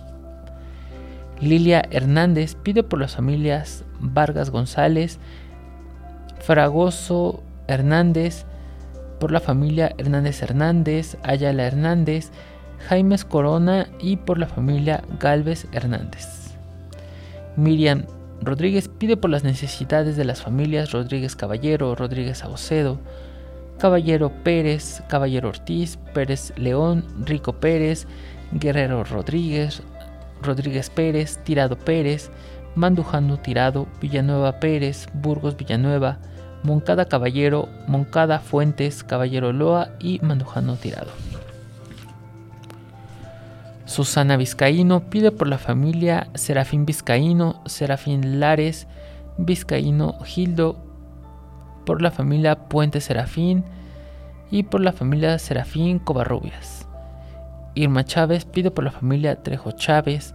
[1.40, 5.18] Lilia Hernández pide por las familias Vargas González,
[6.46, 8.44] Fragoso Hernández,
[9.18, 12.30] por la familia Hernández Hernández, Ayala Hernández,
[12.88, 16.52] Jaimes Corona y por la familia Galvez Hernández.
[17.56, 18.04] Miriam
[18.42, 23.00] Rodríguez pide por las necesidades de las familias Rodríguez Caballero, Rodríguez Aucedo,
[23.78, 28.06] Caballero Pérez, Caballero Ortiz, Pérez León, Rico Pérez,
[28.52, 29.82] Guerrero Rodríguez,
[30.42, 32.30] Rodríguez Pérez, Tirado Pérez,
[32.76, 36.20] Mandujano Tirado, Villanueva Pérez, Burgos Villanueva,
[36.66, 41.12] Moncada Caballero, Moncada Fuentes, Caballero Loa y Mandujano Tirado.
[43.85, 48.88] Susana Vizcaíno pide por la familia Serafín Vizcaíno, Serafín Lares,
[49.38, 50.76] Vizcaíno Gildo,
[51.87, 53.64] por la familia Puente Serafín
[54.50, 56.88] y por la familia Serafín Covarrubias.
[57.76, 60.35] Irma Chávez pide por la familia Trejo Chávez,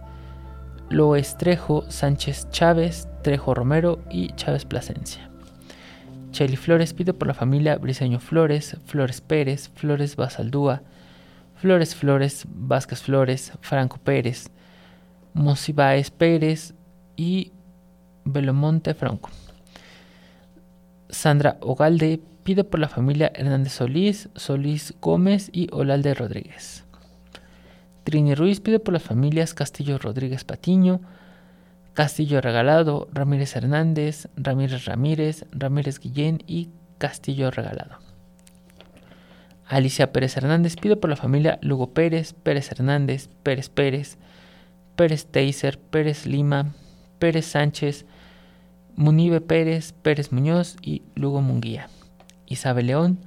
[0.88, 5.31] Loes Trejo, Sánchez Chávez, Trejo Romero y Chávez Plasencia.
[6.32, 10.82] Cheli Flores pide por la familia Briseño Flores, Flores Pérez, Flores Basaldúa,
[11.56, 14.50] Flores Flores, Vázquez Flores, Franco Pérez,
[15.34, 16.74] Mosibáez Pérez
[17.16, 17.52] y
[18.24, 19.30] Belomonte Franco.
[21.08, 26.84] Sandra Ogalde pide por la familia Hernández Solís, Solís Gómez y Olalde Rodríguez.
[28.04, 31.00] Trini Ruiz pide por las familias Castillo Rodríguez Patiño,
[31.94, 37.98] Castillo Regalado, Ramírez Hernández, Ramírez Ramírez, Ramírez Guillén y Castillo Regalado.
[39.66, 44.18] Alicia Pérez Hernández pide por la familia Lugo Pérez, Pérez Hernández, Pérez Pérez,
[44.96, 46.74] Pérez Teiser, Pérez Lima,
[47.18, 48.06] Pérez Sánchez,
[48.96, 51.88] Munibe Pérez, Pérez Muñoz y Lugo Munguía.
[52.46, 53.18] Isabel León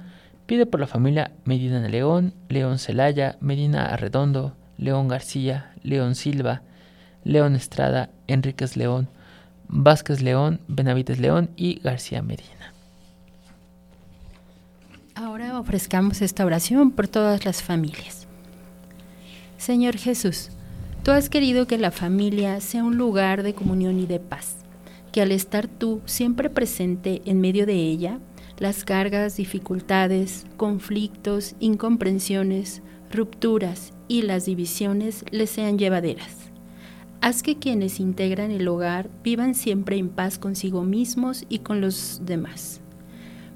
[0.46, 6.62] pide por la familia Medina León, León Celaya, Medina Arredondo, León García, León Silva,
[7.26, 9.08] León Estrada, Enríquez León,
[9.66, 12.72] Vázquez León, Benavides León y García Medina.
[15.16, 18.28] Ahora ofrezcamos esta oración por todas las familias.
[19.58, 20.50] Señor Jesús,
[21.02, 24.58] tú has querido que la familia sea un lugar de comunión y de paz,
[25.10, 28.20] que al estar tú siempre presente en medio de ella,
[28.58, 36.45] las cargas, dificultades, conflictos, incomprensiones, rupturas y las divisiones les sean llevaderas.
[37.20, 42.20] Haz que quienes integran el hogar vivan siempre en paz consigo mismos y con los
[42.24, 42.80] demás.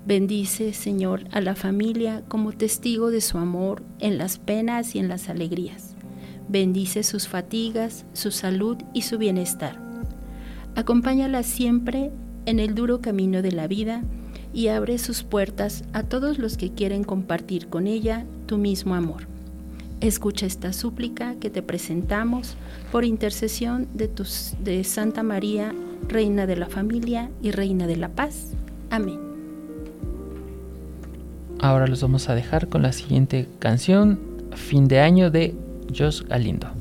[0.06, 5.08] Bendice, Señor, a la familia como testigo de su amor en las penas y en
[5.08, 5.94] las alegrías.
[6.48, 9.78] Bendice sus fatigas, su salud y su bienestar.
[10.74, 12.10] Acompáñala siempre
[12.46, 14.02] en el duro camino de la vida
[14.52, 19.28] y abre sus puertas a todos los que quieren compartir con ella tu mismo amor.
[20.00, 22.56] Escucha esta súplica que te presentamos
[22.90, 25.74] por intercesión de, tus, de Santa María,
[26.08, 28.52] Reina de la Familia y Reina de la Paz.
[28.88, 29.20] Amén.
[31.58, 34.18] Ahora los vamos a dejar con la siguiente canción,
[34.54, 35.54] Fin de Año de
[35.94, 36.79] Josh Galindo.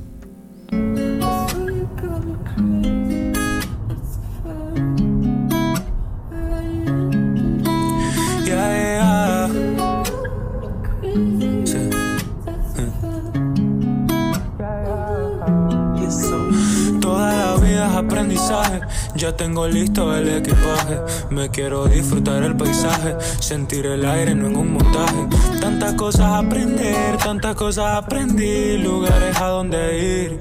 [19.19, 20.97] Ya tengo listo el equipaje.
[21.29, 25.27] Me quiero disfrutar el paisaje, sentir el aire, no en un montaje.
[25.59, 30.39] Tantas cosas aprender, tantas cosas aprendí, lugares a donde ir.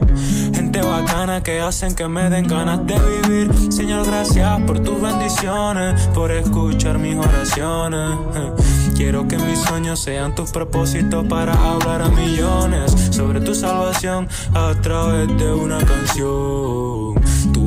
[0.55, 3.73] Gente bacana que hacen que me den ganas de vivir.
[3.73, 8.17] Señor, gracias por tus bendiciones, por escuchar mis oraciones.
[8.97, 14.73] Quiero que mis sueños sean tus propósitos para hablar a millones sobre tu salvación a
[14.81, 17.08] través de una canción.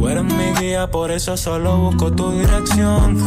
[0.09, 3.17] Eres mi guía, por eso solo busco tu dirección.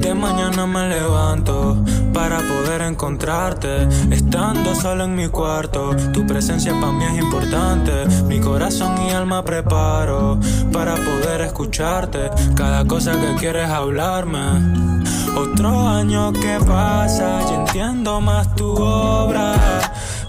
[0.00, 1.76] De mañana me levanto
[2.12, 3.88] para poder encontrarte.
[4.10, 8.06] Estando solo en mi cuarto, tu presencia para mí es importante.
[8.26, 10.38] Mi corazón y alma preparo
[10.72, 12.30] para poder escucharte.
[12.54, 15.00] Cada cosa que quieres hablarme.
[15.36, 19.54] Otro año que pasa y entiendo más tu obra.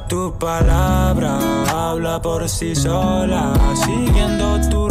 [0.08, 1.40] Tu palabra
[1.74, 3.54] habla por sí sola,
[3.86, 4.91] siguiendo tu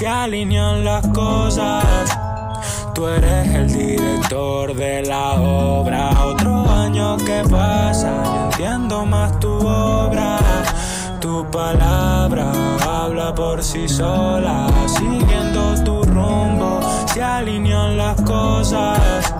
[0.00, 1.84] se alinean las cosas.
[2.94, 6.24] Tú eres el director de la obra.
[6.24, 10.38] Otro año que pasa y entiendo más tu obra.
[11.20, 12.50] Tu palabra
[12.82, 16.80] habla por sí sola, siguiendo tu rumbo,
[17.12, 19.34] se alinean las cosas.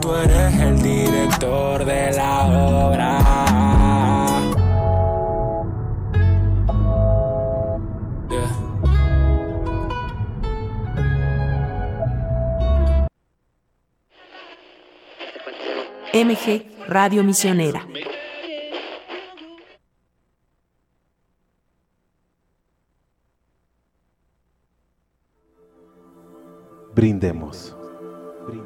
[0.00, 3.63] Tú eres el director de la obra.
[16.24, 17.86] MG Radio Misionera.
[26.94, 27.76] Brindemos.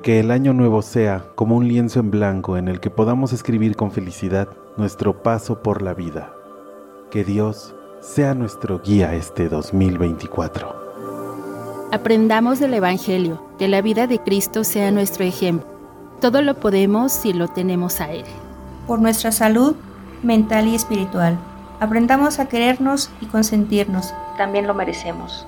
[0.02, 3.74] Que el año nuevo sea como un lienzo en blanco en el que podamos escribir
[3.74, 6.32] con felicidad nuestro paso por la vida.
[7.10, 11.88] Que Dios sea nuestro guía este 2024.
[11.90, 15.77] Aprendamos del Evangelio, que la vida de Cristo sea nuestro ejemplo.
[16.20, 18.24] Todo lo podemos si lo tenemos a Él.
[18.88, 19.76] Por nuestra salud
[20.24, 21.38] mental y espiritual,
[21.78, 24.12] aprendamos a querernos y consentirnos.
[24.36, 25.46] También lo merecemos.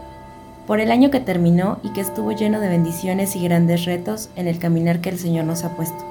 [0.69, 4.47] Por el año que terminó y que estuvo lleno de bendiciones y grandes retos en
[4.47, 6.05] el caminar que el Señor nos ha puesto.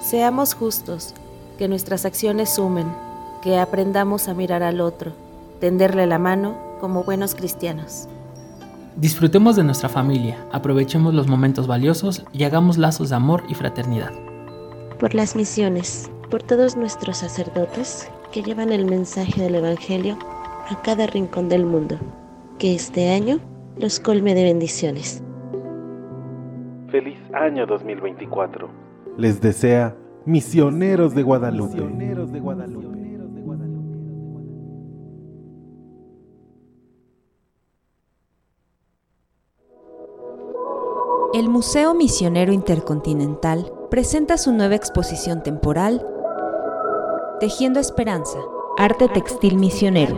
[0.00, 1.14] Seamos justos,
[1.56, 2.86] que nuestras acciones sumen,
[3.42, 5.12] que aprendamos a mirar al otro,
[5.60, 8.08] tenderle la mano como buenos cristianos.
[9.00, 14.12] Disfrutemos de nuestra familia, aprovechemos los momentos valiosos y hagamos lazos de amor y fraternidad.
[14.98, 20.18] Por las misiones, por todos nuestros sacerdotes que llevan el mensaje del Evangelio
[20.68, 21.96] a cada rincón del mundo.
[22.58, 23.38] Que este año
[23.78, 25.24] los colme de bendiciones.
[26.90, 28.68] Feliz año 2024.
[29.16, 31.76] Les desea Misioneros de Guadalupe.
[31.76, 32.99] Misioneros de Guadalupe.
[41.32, 46.04] El Museo Misionero Intercontinental presenta su nueva exposición temporal
[47.38, 48.40] Tejiendo Esperanza,
[48.76, 50.16] Arte Textil Misionero.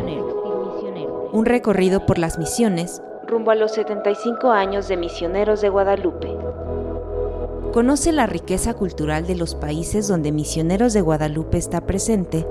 [1.31, 6.35] Un recorrido por las misiones rumbo a los 75 años de Misioneros de Guadalupe.
[7.75, 12.47] Conoce la riqueza cultural de los países donde Misioneros de Guadalupe está presente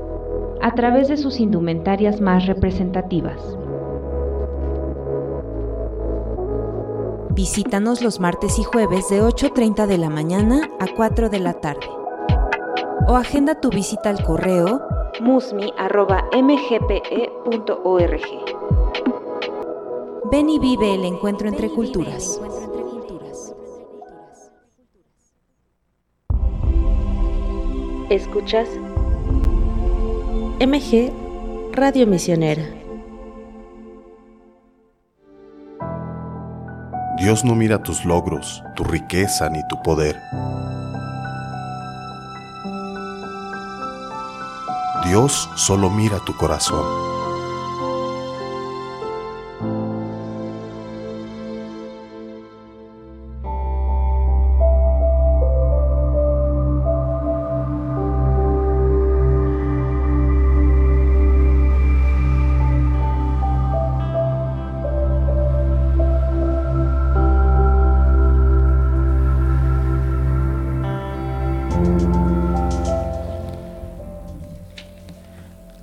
[0.62, 3.58] a través de sus indumentarias más representativas.
[7.34, 11.88] Visítanos los martes y jueves de 8.30 de la mañana a 4 de la tarde.
[13.08, 14.82] O agenda tu visita al correo
[15.21, 15.82] musmi.mgpe.org.
[20.29, 22.42] Ven y vive el encuentro entre culturas.
[28.10, 28.67] Escuchas
[30.60, 31.13] MG
[31.71, 32.81] Radio Misionera.
[37.32, 40.19] Dios no mira tus logros, tu riqueza ni tu poder.
[45.06, 47.11] Dios solo mira tu corazón.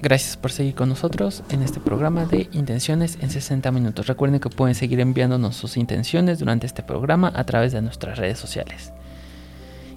[0.08, 4.06] Gracias por seguir con nosotros en este programa de Intenciones en 60 minutos.
[4.06, 8.38] Recuerden que pueden seguir enviándonos sus intenciones durante este programa a través de nuestras redes
[8.38, 8.90] sociales.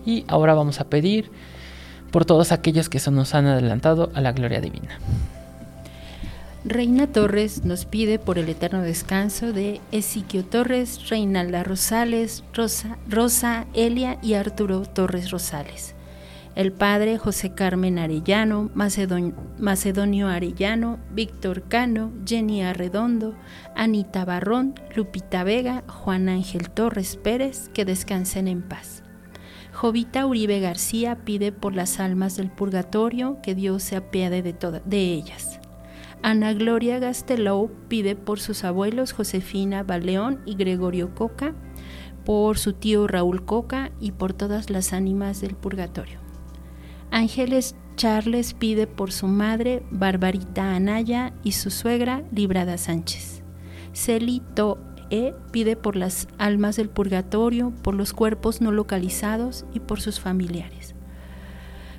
[0.05, 1.31] Y ahora vamos a pedir
[2.11, 4.99] por todos aquellos que se nos han adelantado a la gloria divina.
[6.65, 13.65] Reina Torres nos pide por el eterno descanso de Ezequiel Torres, Reinalda Rosales, Rosa, Rosa
[13.73, 15.95] Elia y Arturo Torres Rosales.
[16.53, 23.35] El padre José Carmen Arellano, Macedonio, Arellano, Víctor Cano, Jenny Arredondo,
[23.73, 29.01] Anita Barrón, Lupita Vega, Juan Ángel Torres Pérez, que descansen en paz.
[29.71, 35.13] Jovita Uribe García pide por las almas del purgatorio que Dios se apiade de, de
[35.13, 35.61] ellas.
[36.21, 41.55] Ana Gloria Gastelou pide por sus abuelos Josefina Baleón y Gregorio Coca,
[42.25, 46.30] por su tío Raúl Coca y por todas las ánimas del purgatorio.
[47.11, 53.43] Ángeles Charles pide por su madre Barbarita Anaya y su suegra Librada Sánchez.
[53.93, 59.99] Celito E pide por las almas del purgatorio, por los cuerpos no localizados y por
[59.99, 60.95] sus familiares.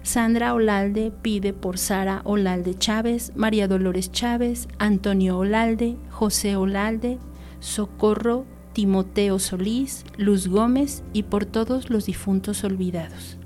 [0.02, 7.18] Sandra Olalde pide por Sara Olalde Chávez, María Dolores Chávez, Antonio Olalde, José Olalde,
[7.60, 13.38] Socorro, Timoteo Solís, Luz Gómez y por todos los difuntos olvidados.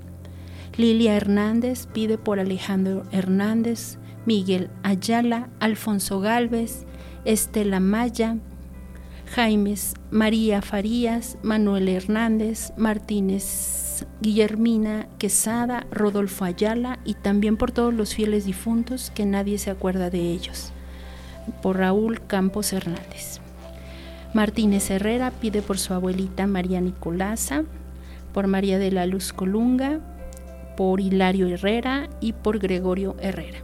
[0.77, 3.97] Lilia Hernández pide por Alejandro Hernández,
[4.27, 6.85] Miguel Ayala, Alfonso Galvez,
[7.25, 8.37] Estela Maya,
[9.33, 18.13] Jaimes María Farías, Manuel Hernández, Martínez Guillermina Quesada, Rodolfo Ayala y también por todos los
[18.13, 20.71] fieles difuntos que nadie se acuerda de ellos.
[21.63, 23.39] Por Raúl Campos Hernández.
[24.35, 27.63] Martínez Herrera pide por su abuelita María Nicolasa,
[28.31, 29.99] por María de la Luz Colunga,
[30.77, 33.59] por Hilario Herrera y por Gregorio Herrera.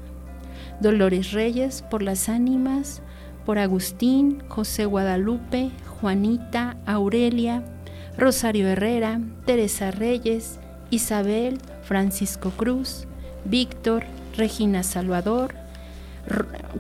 [0.82, 3.01] Dolores Reyes por las ánimas,
[3.45, 7.64] por Agustín, José Guadalupe, Juanita, Aurelia,
[8.18, 10.59] Rosario Herrera, Teresa Reyes,
[10.89, 13.05] Isabel, Francisco Cruz,
[13.45, 14.03] Víctor,
[14.36, 15.53] Regina Salvador,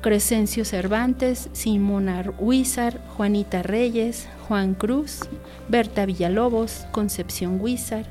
[0.01, 5.19] Crescencio Cervantes, Simona Huizar, Juanita Reyes, Juan Cruz,
[5.67, 8.05] Berta Villalobos, Concepción Huizar,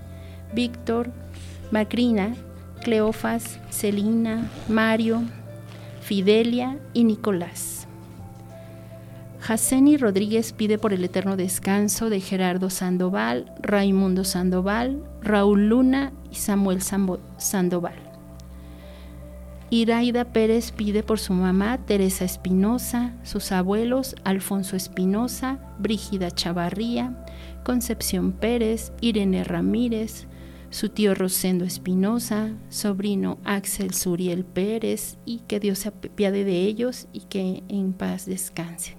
[0.54, 1.10] Víctor,
[1.72, 2.34] Macrina,
[2.84, 5.22] Cleofas, Celina, Mario,
[6.02, 7.88] Fidelia y Nicolás.
[9.40, 16.34] Jaceni Rodríguez pide por el eterno descanso de Gerardo Sandoval, Raimundo Sandoval, Raúl Luna y
[16.34, 16.80] Samuel
[17.38, 17.96] Sandoval.
[19.70, 27.24] Iraida Pérez pide por su mamá Teresa Espinosa, sus abuelos Alfonso Espinosa, Brígida Chavarría,
[27.64, 30.26] Concepción Pérez, Irene Ramírez,
[30.72, 37.08] su tío Rosendo Espinosa, sobrino Axel Suriel Pérez y que Dios se apiade de ellos
[37.12, 38.94] y que en paz descansen.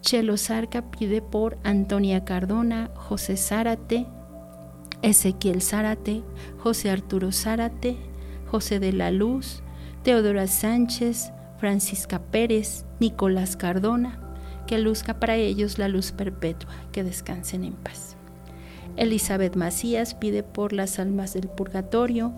[0.00, 4.06] Chelo Zarca pide por Antonia Cardona, José Zárate,
[5.02, 6.24] Ezequiel Zárate,
[6.58, 7.96] José Arturo Zárate,
[8.46, 9.62] José de la Luz,
[10.02, 14.18] Teodora Sánchez, Francisca Pérez, Nicolás Cardona,
[14.66, 18.11] que luzca para ellos la luz perpetua, que descansen en paz.
[18.96, 22.32] Elizabeth Macías pide por las almas del purgatorio,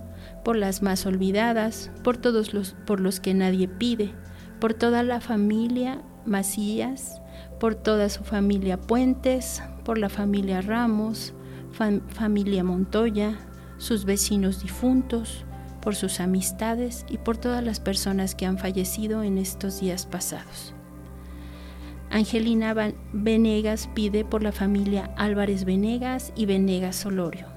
[0.44, 4.12] por las más olvidadas, por todos los por los que nadie pide,
[4.60, 7.20] por toda la familia Macías,
[7.58, 11.34] por toda su familia Puentes, por la familia Ramos,
[12.08, 13.36] familia Montoya,
[13.78, 15.44] sus vecinos difuntos,
[15.80, 20.73] por sus amistades y por todas las personas que han fallecido en estos días pasados.
[22.14, 22.76] Angelina
[23.12, 27.48] Venegas pide por la familia Álvarez Venegas y Venegas Solorio.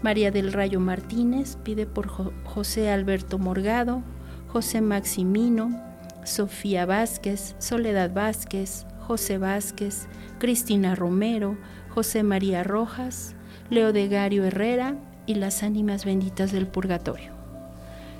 [0.00, 2.06] María del Rayo Martínez pide por
[2.44, 4.04] José Alberto Morgado,
[4.46, 5.82] José Maximino,
[6.22, 10.06] Sofía Vázquez, Soledad Vázquez, José Vázquez,
[10.38, 11.58] Cristina Romero,
[11.88, 13.34] José María Rojas,
[13.70, 14.94] Leodegario Herrera
[15.26, 17.32] y las ánimas benditas del purgatorio.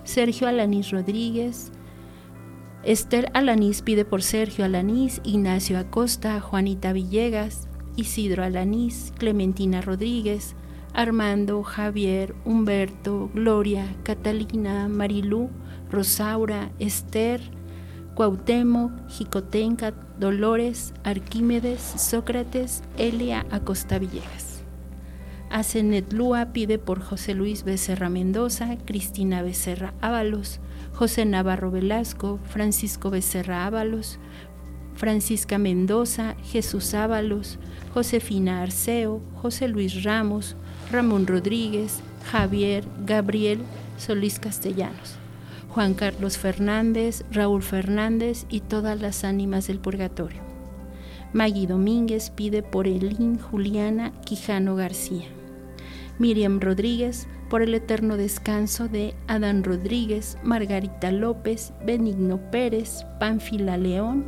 [0.02, 1.70] Sergio Alanís Rodríguez,
[2.86, 7.66] Esther Alanís pide por Sergio Alanís, Ignacio Acosta, Juanita Villegas,
[7.96, 10.54] Isidro Alanís, Clementina Rodríguez,
[10.92, 15.48] Armando, Javier, Humberto, Gloria, Catalina, Marilú,
[15.90, 17.40] Rosaura, Esther,
[18.14, 24.62] Cuauhtémoc, Jicotenca, Dolores, Arquímedes, Sócrates, Elia Acosta Villegas.
[25.48, 30.60] Asenetlúa pide por José Luis Becerra Mendoza, Cristina Becerra Ábalos,
[30.94, 34.18] José Navarro Velasco, Francisco Becerra Ábalos,
[34.94, 37.58] Francisca Mendoza, Jesús Ábalos,
[37.92, 40.56] Josefina Arceo, José Luis Ramos,
[40.92, 43.58] Ramón Rodríguez, Javier, Gabriel,
[43.98, 45.18] Solís Castellanos.
[45.74, 50.40] Juan Carlos Fernández, Raúl Fernández y todas las ánimas del purgatorio.
[51.32, 55.26] Maggie Domínguez pide por Elín Juliana Quijano García.
[56.20, 64.24] Miriam Rodríguez por el eterno descanso de Adán Rodríguez, Margarita López, Benigno Pérez, Pánfila León,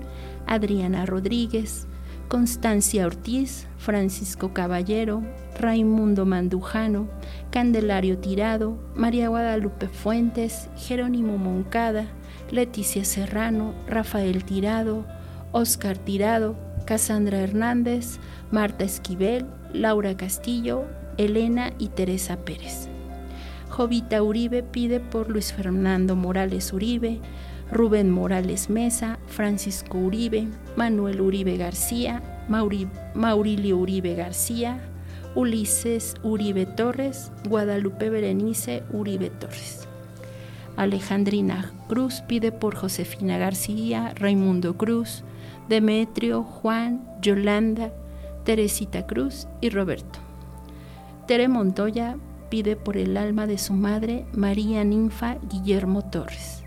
[0.47, 1.89] Adriana Rodríguez,
[2.29, 5.25] Constancia Ortiz, Francisco Caballero,
[5.59, 7.09] Raimundo Mandujano,
[7.51, 12.07] Candelario Tirado, María Guadalupe Fuentes, Jerónimo Moncada,
[12.53, 15.05] Leticia Serrano, Rafael Tirado,
[15.51, 16.55] Oscar Tirado,
[16.85, 18.21] Casandra Hernández,
[18.53, 20.85] Marta Esquivel, Laura Castillo,
[21.17, 22.89] Elena y Teresa Pérez.
[23.77, 27.21] Jovita Uribe pide por Luis Fernando Morales Uribe,
[27.71, 34.81] Rubén Morales Mesa, Francisco Uribe, Manuel Uribe García, Maurilio Uribe García,
[35.35, 39.87] Ulises Uribe Torres, Guadalupe Berenice Uribe Torres.
[40.79, 45.23] Alejandrina Cruz pide por Josefina García, Raimundo Cruz,
[45.69, 47.93] Demetrio, Juan, Yolanda,
[48.43, 50.19] Teresita Cruz y Roberto.
[51.27, 52.17] Tere Montoya
[52.57, 56.65] pide por el alma de su madre, María Ninfa Guillermo Torres.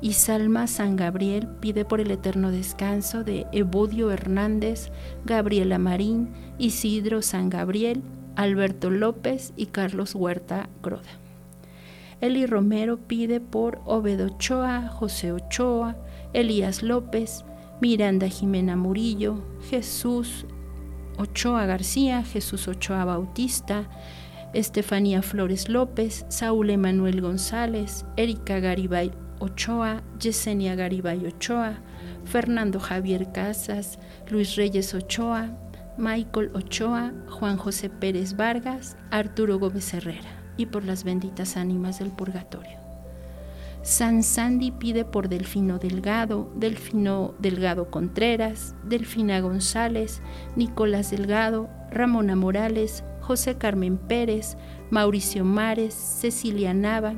[0.00, 4.92] Y Salma San Gabriel pide por el eterno descanso de Ebudio Hernández,
[5.24, 8.00] Gabriela Marín, Isidro San Gabriel,
[8.36, 11.18] Alberto López y Carlos Huerta Groda.
[12.20, 15.96] Eli Romero pide por Obed Ochoa, José Ochoa,
[16.32, 17.44] Elías López,
[17.80, 20.46] Miranda Jimena Murillo, Jesús
[21.18, 23.88] Ochoa García, Jesús Ochoa Bautista,
[24.54, 31.80] Estefanía Flores López, Saúl Emanuel González, Erika Garibay Ochoa, Yesenia Garibay Ochoa,
[32.24, 35.50] Fernando Javier Casas, Luis Reyes Ochoa,
[35.98, 42.10] Michael Ochoa, Juan José Pérez Vargas, Arturo Gómez Herrera y por las benditas ánimas del
[42.10, 42.78] purgatorio.
[43.82, 50.20] San Sandy pide por Delfino Delgado, Delfino Delgado Contreras, Delfina González,
[50.56, 54.56] Nicolás Delgado, Ramona Morales, José Carmen Pérez,
[54.88, 57.12] Mauricio Mares, Cecilia Nava,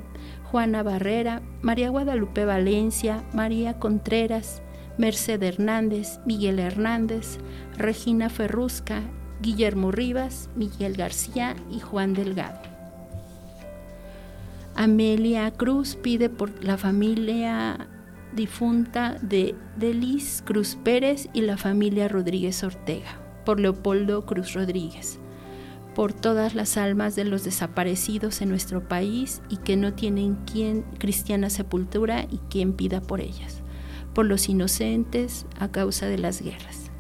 [0.51, 4.61] Juana Barrera, María Guadalupe Valencia, María Contreras,
[4.99, 7.39] Merced Hernández, Miguel Hernández,
[7.79, 9.03] Regina Ferrusca,
[9.41, 12.59] Guillermo Rivas, Miguel García y Juan Delgado.
[14.75, 17.87] Amelia Cruz pide por la familia
[18.35, 25.20] difunta de Delis Cruz Pérez y la familia Rodríguez Ortega, por Leopoldo Cruz Rodríguez,
[26.01, 30.81] por todas las almas de los desaparecidos en nuestro país y que no tienen quien
[30.97, 33.61] cristiana sepultura y quien pida por ellas,
[34.15, 36.91] por los inocentes a causa de las guerras.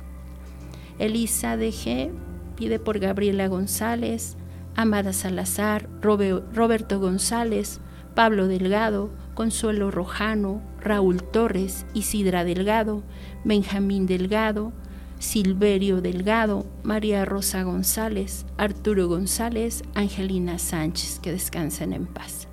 [0.99, 2.11] Elisa de G
[2.57, 4.37] pide por Gabriela González,
[4.77, 7.81] Amada Salazar, Roberto González,
[8.15, 13.03] Pablo Delgado, Consuelo Rojano, Raúl Torres, Isidra Delgado,
[13.47, 14.75] Benjamín Delgado,
[15.21, 22.49] Silverio Delgado, María Rosa González, Arturo González, Angelina Sánchez, que descansen en paz.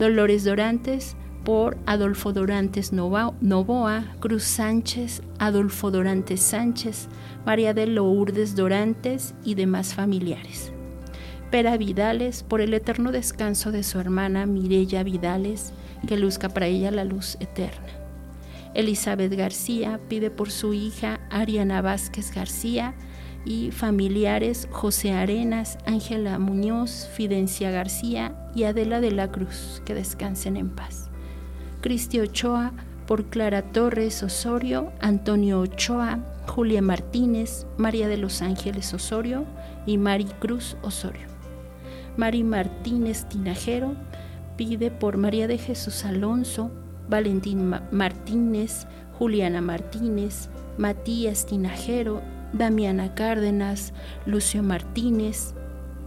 [0.00, 7.06] Dolores Dorantes, por Adolfo Dorantes Novoa, Cruz Sánchez, Adolfo Dorantes Sánchez,
[7.46, 10.72] María de Lourdes Dorantes y demás familiares.
[11.52, 15.72] Pera Vidales, por el eterno descanso de su hermana Mirella Vidales,
[16.08, 18.01] que luzca para ella la luz eterna.
[18.74, 22.94] Elizabeth García pide por su hija Ariana Vázquez García
[23.44, 30.56] y familiares José Arenas, Ángela Muñoz, Fidencia García y Adela de la Cruz, que descansen
[30.56, 31.10] en paz.
[31.80, 32.72] Cristi Ochoa
[33.06, 39.44] por Clara Torres Osorio, Antonio Ochoa, Julia Martínez, María de los Ángeles Osorio
[39.86, 41.26] y Mari Cruz Osorio.
[42.16, 43.96] Mari Martínez Tinajero
[44.56, 46.70] pide por María de Jesús Alonso,
[47.08, 48.86] Valentín Martínez,
[49.18, 50.48] Juliana Martínez,
[50.78, 52.22] Matías Tinajero,
[52.52, 53.92] Damiana Cárdenas,
[54.26, 55.54] Lucio Martínez,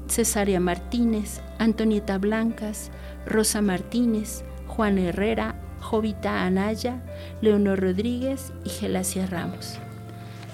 [0.07, 2.91] Cesárea Martínez, Antonieta Blancas,
[3.25, 7.01] Rosa Martínez, Juan Herrera, Jovita Anaya,
[7.41, 9.77] Leonor Rodríguez y Gelacia Ramos.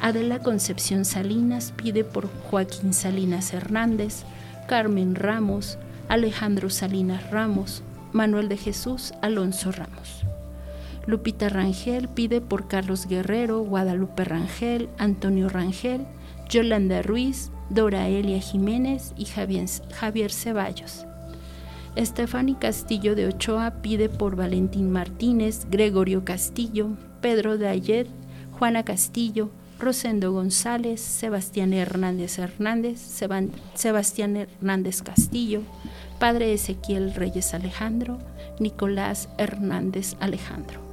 [0.02, 4.24] Adela Concepción Salinas pide por Joaquín Salinas Hernández,
[4.68, 5.78] Carmen Ramos,
[6.10, 10.26] Alejandro Salinas Ramos, Manuel de Jesús Alonso Ramos.
[11.08, 16.06] Lupita Rangel pide por Carlos Guerrero, Guadalupe Rangel, Antonio Rangel,
[16.48, 21.06] Yolanda Ruiz, Dora Elia Jiménez y Javier, Ceballos.
[21.96, 26.90] Estefany Castillo de Ochoa pide por Valentín Martínez, Gregorio Castillo,
[27.20, 28.08] Pedro Dayet,
[28.58, 29.50] Juana Castillo,
[29.80, 33.00] Rosendo González, Sebastián Hernández Hernández,
[33.74, 35.62] Sebastián Hernández Castillo,
[36.20, 38.20] Padre Ezequiel Reyes Alejandro,
[38.60, 40.91] Nicolás Hernández Alejandro.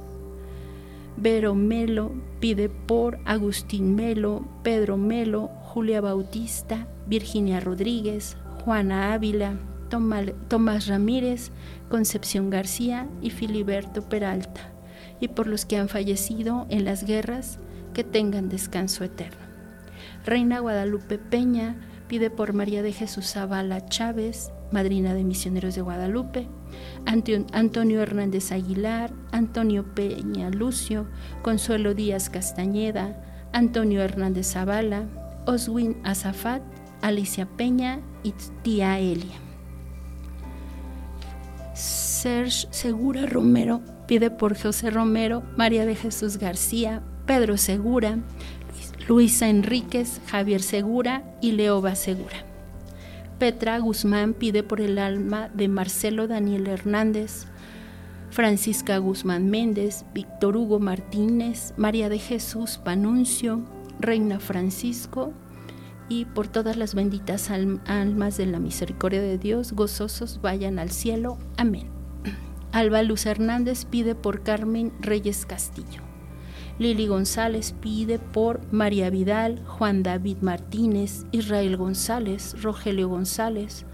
[1.21, 9.59] Vero Melo pide por Agustín Melo, Pedro Melo, Julia Bautista, Virginia Rodríguez, Juana Ávila,
[9.89, 11.51] Tomás Ramírez,
[11.89, 14.71] Concepción García y Filiberto Peralta,
[15.19, 17.59] y por los que han fallecido en las guerras,
[17.93, 19.45] que tengan descanso eterno.
[20.25, 21.75] Reina Guadalupe Peña
[22.07, 26.47] pide por María de Jesús Zavala Chávez, madrina de Misioneros de Guadalupe,
[27.09, 31.07] Antonio Hernández Aguilar, Antonio Peña Lucio,
[31.41, 33.19] Consuelo Díaz Castañeda,
[33.51, 35.05] Antonio Hernández Zavala,
[35.47, 36.61] Oswin Azafat,
[37.01, 39.37] Alicia Peña y tía Elia.
[41.73, 48.19] Serge Segura Romero pide por José Romero, María de Jesús García, Pedro Segura,
[49.07, 52.48] Luisa Enríquez, Javier Segura y Leoba Segura.
[53.39, 57.45] Petra Guzmán pide por el alma de Marcelo Daniel Hernández,
[58.31, 63.61] Francisca Guzmán Méndez, Víctor Hugo Martínez, María de Jesús Panuncio,
[63.97, 65.31] Reina Francisco
[66.09, 71.37] y por todas las benditas almas de la misericordia de Dios, gozosos vayan al cielo.
[71.55, 71.87] Amén.
[72.73, 76.08] Alba Luz Hernández pide por Carmen Reyes Castillo.
[76.79, 83.85] Lili González pide por María Vidal, Juan David Martínez, Israel González, Rogelio González,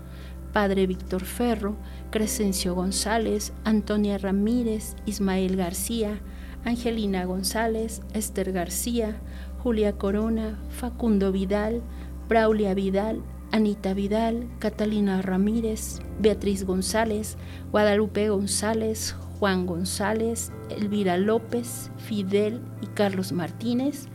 [0.54, 1.78] Padre Víctor Ferro,
[2.12, 6.22] Crescencio González, Antonia Ramírez, Ismael García,
[6.64, 9.20] Angelina González, Esther García,
[9.64, 11.82] Julia Corona, Facundo Vidal,
[12.30, 17.36] Braulia Vidal, Anita Vidal, Catalina Ramírez, Beatriz González,
[17.72, 24.08] Guadalupe González, Juan González, Elvira López, Fidel y Carlos Martínez,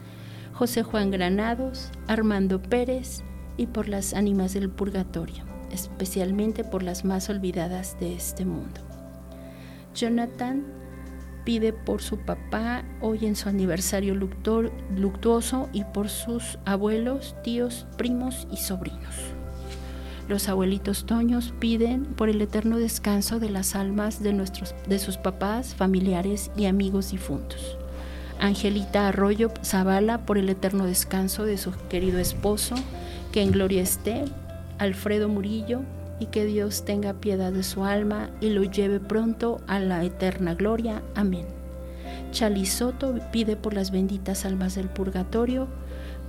[0.53, 3.23] José Juan Granados, Armando Pérez
[3.57, 8.81] y por las ánimas del purgatorio especialmente por las más olvidadas de este mundo.
[9.95, 10.65] Jonathan
[11.45, 18.47] pide por su papá hoy en su aniversario luctuoso y por sus abuelos, tíos, primos
[18.51, 19.40] y sobrinos.
[20.31, 25.17] Los abuelitos Toños piden por el eterno descanso de las almas de, nuestros, de sus
[25.17, 27.77] papás, familiares y amigos difuntos.
[28.39, 32.77] Angelita Arroyo Zavala por el eterno descanso de su querido esposo,
[33.33, 34.25] que en gloria esté,
[34.79, 35.81] Alfredo Murillo,
[36.21, 40.55] y que Dios tenga piedad de su alma y lo lleve pronto a la eterna
[40.55, 41.03] gloria.
[41.17, 41.47] Amén.
[42.31, 45.67] Chalizoto pide por las benditas almas del purgatorio,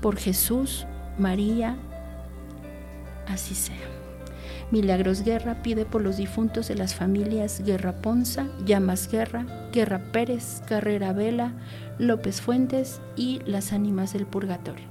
[0.02, 0.88] por Jesús,
[1.20, 1.78] María,
[3.28, 3.91] así sea.
[4.72, 10.64] Milagros Guerra pide por los difuntos de las familias Guerra Ponza, Llamas Guerra, Guerra Pérez,
[10.66, 11.54] Carrera Vela,
[12.00, 14.86] López Fuentes y las ánimas del purgatorio.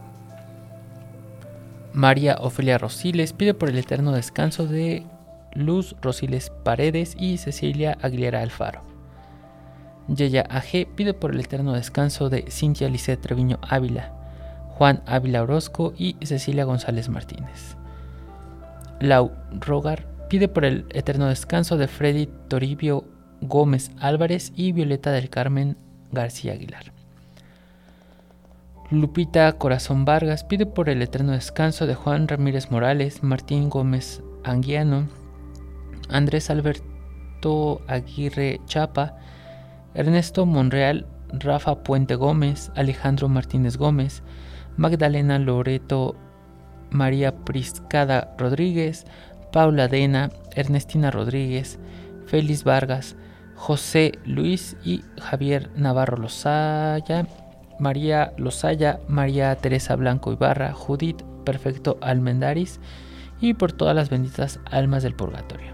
[1.94, 5.06] María Ofelia Rosiles pide por el eterno descanso de
[5.54, 8.82] Luz Rosiles Paredes y Cecilia Aguilera Alfaro.
[10.08, 14.12] Yeya AG pide por el eterno descanso de Cintia Lisset Treviño Ávila,
[14.68, 17.79] Juan Ávila Orozco y Cecilia González Martínez.
[19.00, 23.04] Lau Rogar pide por el eterno descanso de Freddy Toribio
[23.40, 25.76] Gómez Álvarez y Violeta del Carmen
[26.12, 26.92] García Aguilar.
[28.90, 35.08] Lupita Corazón Vargas pide por el eterno descanso de Juan Ramírez Morales, Martín Gómez Anguiano,
[36.08, 39.16] Andrés Alberto Aguirre Chapa,
[39.94, 44.22] Ernesto Monreal, Rafa Puente Gómez, Alejandro Martínez Gómez,
[44.76, 46.16] Magdalena Loreto,
[46.90, 49.06] María Priscada Rodríguez,
[49.52, 51.78] Paula Dena, Ernestina Rodríguez,
[52.26, 53.16] Félix Vargas,
[53.56, 57.26] José Luis y Javier Navarro Lozaya
[57.80, 62.78] María Lozaya, María Teresa Blanco Ibarra, Judith Perfecto Almendaris
[63.40, 65.72] y por todas las benditas almas del purgatorio.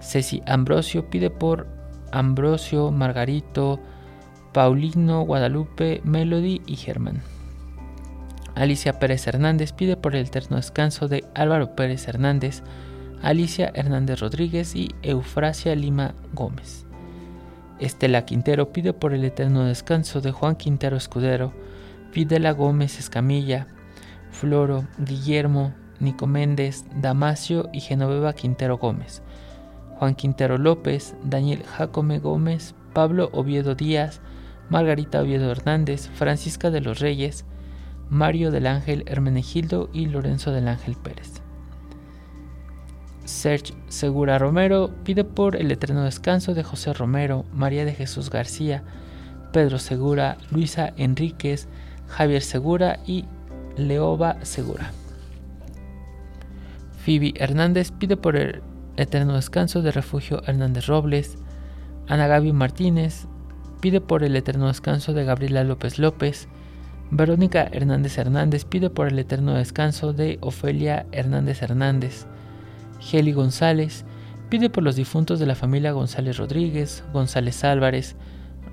[0.00, 1.68] Ceci Ambrosio pide por
[2.10, 3.80] Ambrosio, Margarito,
[4.52, 7.22] Paulino, Guadalupe, Melody y Germán.
[8.54, 12.62] Alicia Pérez Hernández pide por el eterno descanso de Álvaro Pérez Hernández,
[13.20, 16.86] Alicia Hernández Rodríguez y Eufrasia Lima Gómez.
[17.80, 21.52] Estela Quintero pide por el eterno descanso de Juan Quintero Escudero,
[22.12, 23.66] Fidela Gómez Escamilla,
[24.30, 29.22] Floro, Guillermo, Nico Méndez, Damasio y Genoveva Quintero Gómez,
[29.96, 34.20] Juan Quintero López, Daniel Jacome Gómez, Pablo Oviedo Díaz,
[34.68, 37.44] Margarita Oviedo Hernández, Francisca de los Reyes,
[38.10, 41.40] Mario del Ángel Hermenegildo y Lorenzo del Ángel Pérez.
[43.24, 48.82] Serge Segura Romero pide por el eterno descanso de José Romero, María de Jesús García,
[49.52, 51.68] Pedro Segura, Luisa Enríquez,
[52.08, 53.24] Javier Segura y
[53.76, 54.92] Leoba Segura.
[57.04, 58.62] Phoebe Hernández pide por el
[58.96, 61.36] eterno descanso de Refugio Hernández Robles.
[62.08, 63.26] Ana Gaby Martínez
[63.80, 66.48] pide por el eterno descanso de Gabriela López López.
[67.16, 72.26] Verónica Hernández Hernández pide por el eterno descanso de Ofelia Hernández Hernández.
[72.98, 74.04] Geli González
[74.48, 78.16] pide por los difuntos de la familia González Rodríguez, González Álvarez,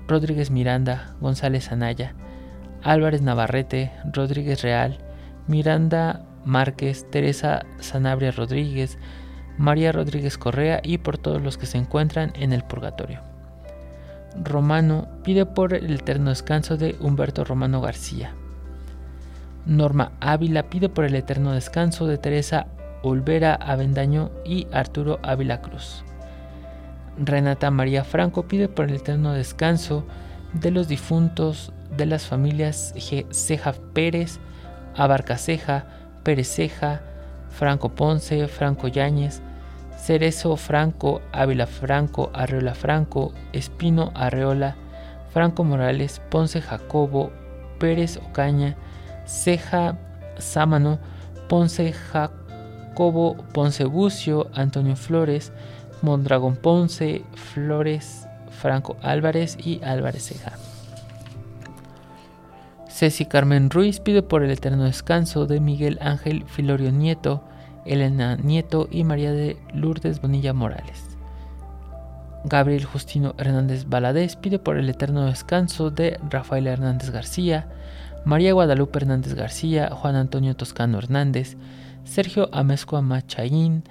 [0.08, 2.16] Rodríguez Miranda, González Anaya,
[2.82, 4.98] Álvarez Navarrete, Rodríguez Real,
[5.46, 8.98] Miranda Márquez, Teresa Sanabria Rodríguez,
[9.56, 13.31] María Rodríguez Correa y por todos los que se encuentran en el purgatorio.
[14.42, 18.32] Romano pide por el eterno descanso de Humberto Romano García.
[19.66, 22.66] Norma Ávila pide por el eterno descanso de Teresa
[23.02, 26.04] Olvera Avendaño y Arturo Ávila Cruz.
[27.18, 30.04] Renata María Franco pide por el eterno descanso
[30.52, 32.94] de los difuntos de las familias
[33.30, 34.38] Ceja Pérez,
[34.96, 35.86] Abarca Ceja,
[36.22, 37.02] Pérez Ceja,
[37.50, 39.42] Franco Ponce, Franco Yáñez,
[40.02, 44.74] Cerezo Franco, Ávila Franco, Arreola Franco, Espino Arreola,
[45.32, 47.30] Franco Morales, Ponce Jacobo,
[47.78, 48.74] Pérez Ocaña,
[49.26, 49.96] Ceja
[50.38, 50.98] Sámano,
[51.48, 55.52] Ponce Jacobo, Ponce Bucio, Antonio Flores,
[56.02, 60.54] Mondragón Ponce, Flores, Franco Álvarez y Álvarez Ceja.
[62.88, 67.44] Ceci Carmen Ruiz pide por el eterno descanso de Miguel Ángel Filorio Nieto,
[67.84, 71.12] Elena Nieto y María de Lourdes Bonilla Morales.
[72.44, 77.68] Gabriel Justino Hernández Baladés pide por el eterno descanso de Rafael Hernández García,
[78.24, 81.56] María Guadalupe Hernández García, Juan Antonio Toscano Hernández,
[82.04, 83.84] Sergio Amezcua Machaín,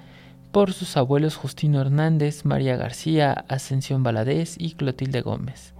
[0.52, 5.72] por sus abuelos Justino Hernández, María García, Ascensión Baladés y Clotilde Gómez.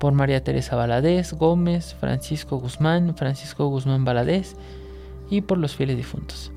[0.00, 4.56] Por María Teresa Baladés, Gómez, Francisco Guzmán, Francisco Guzmán Baladés
[5.30, 6.50] y por los fieles difuntos.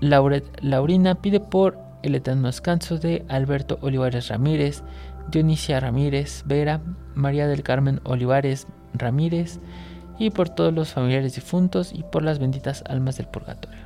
[0.00, 4.82] Lauret Laurina pide por el eterno descanso de Alberto Olivares Ramírez,
[5.30, 6.80] Dionisia Ramírez Vera,
[7.14, 9.60] María del Carmen Olivares Ramírez
[10.18, 13.80] y por todos los familiares difuntos y por las benditas almas del purgatorio.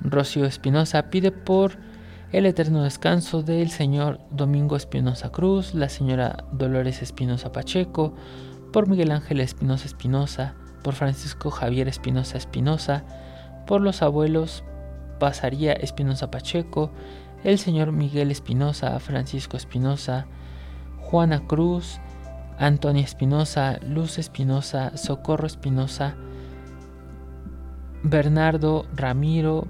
[0.00, 1.78] Rocío Espinosa pide por
[2.32, 8.14] el eterno descanso del señor Domingo Espinosa Cruz, la señora Dolores Espinosa Pacheco,
[8.72, 13.04] por Miguel Ángel Espinosa Espinosa, por Francisco Javier Espinosa Espinosa,
[13.66, 14.64] por los abuelos
[15.18, 16.90] Pasaría Espinosa Pacheco,
[17.44, 20.26] el señor Miguel Espinosa, Francisco Espinosa,
[21.00, 22.00] Juana Cruz,
[22.58, 26.16] Antonia Espinosa, Luz Espinosa, Socorro Espinosa,
[28.02, 29.66] Bernardo Ramiro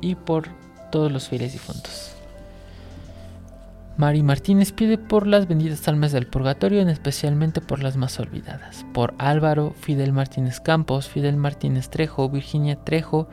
[0.00, 0.48] y por
[0.90, 2.13] todos los fieles difuntos.
[3.96, 8.84] Mari Martínez pide por las benditas almas del purgatorio, en especialmente por las más olvidadas,
[8.92, 13.28] por Álvaro, Fidel Martínez Campos, Fidel Martínez Trejo, Virginia Trejo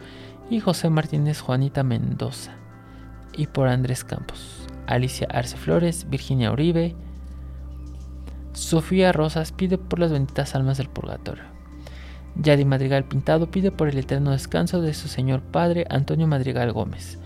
[0.52, 2.52] y José Martínez Juanita Mendoza,
[3.36, 6.96] y por Andrés Campos, Alicia Arce Flores, Virginia Uribe,
[8.54, 11.46] Sofía Rosas pide por las benditas almas del purgatorio.
[12.36, 17.18] Yadi Madrigal Pintado pide por el eterno descanso de su señor padre Antonio Madrigal Gómez.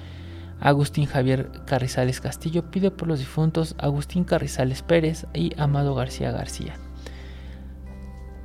[0.59, 6.75] Agustín Javier Carrizales Castillo pide por los difuntos Agustín Carrizales Pérez y Amado García García.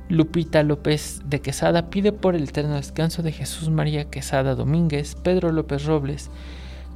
[0.09, 5.53] Lupita López de Quesada pide por el eterno descanso de Jesús María Quesada Domínguez, Pedro
[5.53, 6.29] López Robles,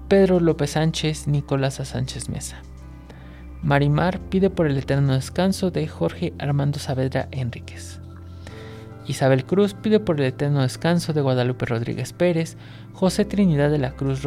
[0.09, 2.61] Pedro López Sánchez, Nicolás Sánchez Mesa.
[3.63, 8.01] Marimar pide por el eterno descanso de Jorge Armando Saavedra Enríquez.
[9.07, 12.57] Isabel Cruz pide por el eterno descanso de Guadalupe Rodríguez Pérez,
[12.93, 14.24] José Trinidad de la Cruz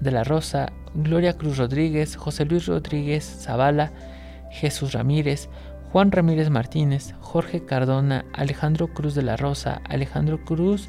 [0.00, 3.92] de la Rosa, Gloria Cruz Rodríguez, José Luis Rodríguez Zavala,
[4.50, 5.48] Jesús Ramírez,
[5.92, 10.88] Juan Ramírez Martínez, Jorge Cardona, Alejandro Cruz de la Rosa, Alejandro Cruz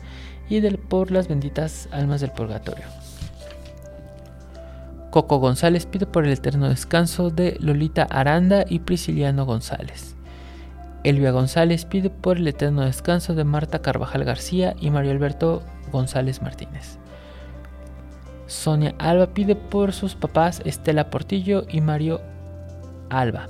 [0.49, 2.85] y del, por las benditas almas del purgatorio.
[5.09, 10.15] Coco González pide por el eterno descanso de Lolita Aranda y Prisciliano González.
[11.03, 16.41] Elvia González pide por el eterno descanso de Marta Carvajal García y Mario Alberto González
[16.41, 16.99] Martínez.
[18.49, 22.19] Sonia Alba pide por sus papás Estela Portillo y Mario
[23.11, 23.47] Alba.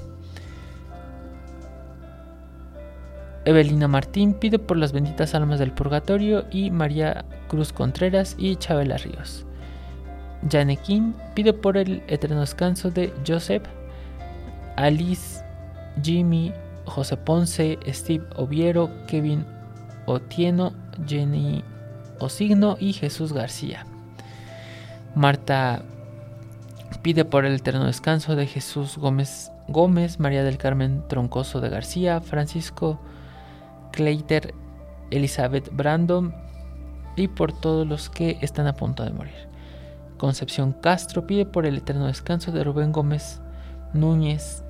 [3.45, 8.97] Evelina Martín pide por las benditas almas del purgatorio y María Cruz Contreras y Chabela
[8.97, 9.45] Ríos.
[10.51, 13.63] Janequín pide por el eterno descanso de Joseph,
[14.75, 15.41] Alice,
[16.03, 16.51] Jimmy,
[16.85, 19.45] José Ponce, Steve Oviero, Kevin
[20.07, 20.73] Otieno,
[21.07, 21.63] Jenny
[22.19, 23.85] Osigno y Jesús García.
[25.19, 25.83] Marta
[27.01, 32.21] pide por el eterno descanso de Jesús Gómez Gómez, María del Carmen Troncoso de García,
[32.21, 33.01] Francisco
[33.91, 34.53] Cleiter,
[35.11, 36.33] Elizabeth Brandon
[37.17, 39.49] y por todos los que están a punto de morir.
[40.17, 43.41] Concepción Castro pide por el eterno descanso de Rubén Gómez
[43.93, 44.63] Núñez,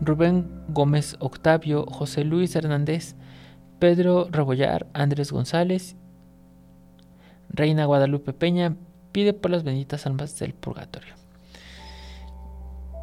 [0.00, 3.14] Rubén Gómez Octavio, José Luis Hernández,
[3.78, 5.94] Pedro Rebollar, Andrés González
[7.50, 8.74] Reina Guadalupe Peña
[9.12, 11.14] pide por las benditas almas del purgatorio.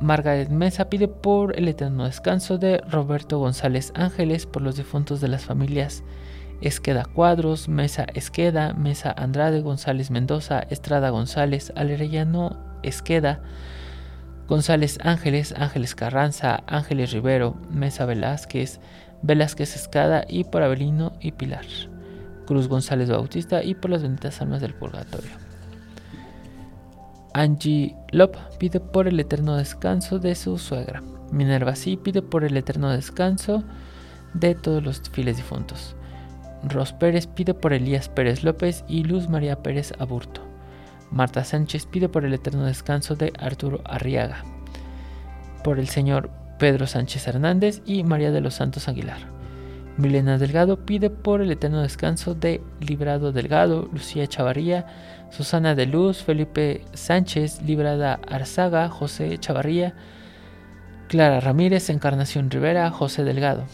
[0.01, 5.27] Margaret Mesa pide por el eterno descanso de Roberto González Ángeles por los difuntos de
[5.27, 6.03] las familias
[6.61, 13.41] Esqueda Cuadros, Mesa Esqueda, Mesa Andrade, González Mendoza, Estrada González, Alerellano Esqueda,
[14.47, 18.79] González Ángeles, Ángeles Carranza, Ángeles Rivero, Mesa Velázquez,
[19.21, 21.65] Velázquez Escada y por Abelino y Pilar.
[22.45, 25.48] Cruz González Bautista y por las benditas almas del purgatorio.
[27.33, 31.03] Angie Lop pide por el eterno descanso de su suegra.
[31.31, 33.63] Minerva sí pide por el eterno descanso
[34.33, 35.95] de todos los fieles difuntos.
[36.63, 40.41] Ros Pérez pide por Elías Pérez López y Luz María Pérez Aburto.
[41.11, 44.43] Marta Sánchez pide por el eterno descanso de Arturo Arriaga.
[45.63, 49.39] Por el señor Pedro Sánchez Hernández y María de los Santos Aguilar.
[49.97, 54.85] Milena Delgado pide por el eterno descanso de Librado Delgado, Lucía Chavarría,
[55.31, 59.93] Susana de Luz, Felipe Sánchez, Librada Arzaga, José Chavarría,
[61.07, 63.65] Clara Ramírez, Encarnación Rivera, José Delgado.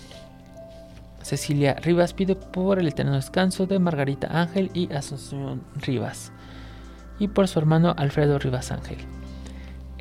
[1.22, 6.32] Cecilia Rivas pide por el eterno descanso de Margarita Ángel y Asunción Rivas.
[7.18, 8.99] Y por su hermano Alfredo Rivas Ángel.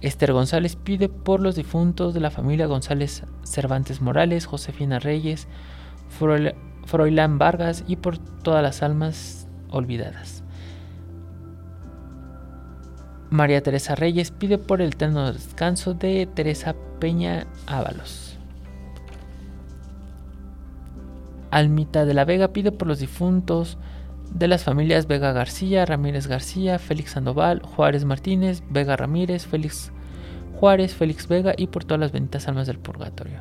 [0.03, 5.49] Esther González pide por los difuntos de la familia González Cervantes Morales, Josefina Reyes,
[6.85, 10.44] Froilán Vargas y por todas las almas olvidadas.
[13.35, 18.39] María Teresa Reyes pide por el eterno descanso de Teresa Peña Ábalos.
[21.51, 23.77] Almita de la Vega pide por los difuntos
[24.33, 29.91] de las familias Vega García, Ramírez García, Félix Sandoval, Juárez Martínez, Vega Ramírez, Félix
[30.61, 33.41] Juárez, Félix Vega y por todas las benditas almas del purgatorio.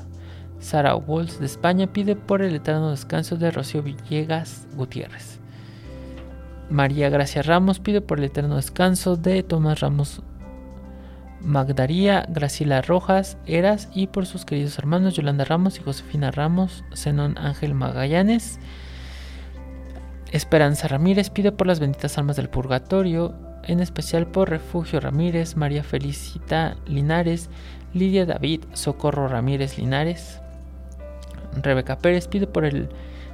[0.58, 5.43] Sara Walls de España pide por el eterno descanso de Rocío Villegas Gutiérrez.
[6.74, 10.24] María Gracia Ramos pide por el eterno descanso de Tomás Ramos
[11.40, 17.38] Magdaría, Graciela Rojas, Eras y por sus queridos hermanos Yolanda Ramos y Josefina Ramos, Zenón
[17.38, 18.60] Ángel Magallanes.
[20.32, 25.84] Esperanza Ramírez pide por las benditas almas del purgatorio, en especial por Refugio Ramírez, María
[25.84, 27.52] Felicita Linares,
[27.94, 30.42] Lidia David, Socorro Ramírez Linares,
[31.62, 32.90] Rebeca Pérez pide por el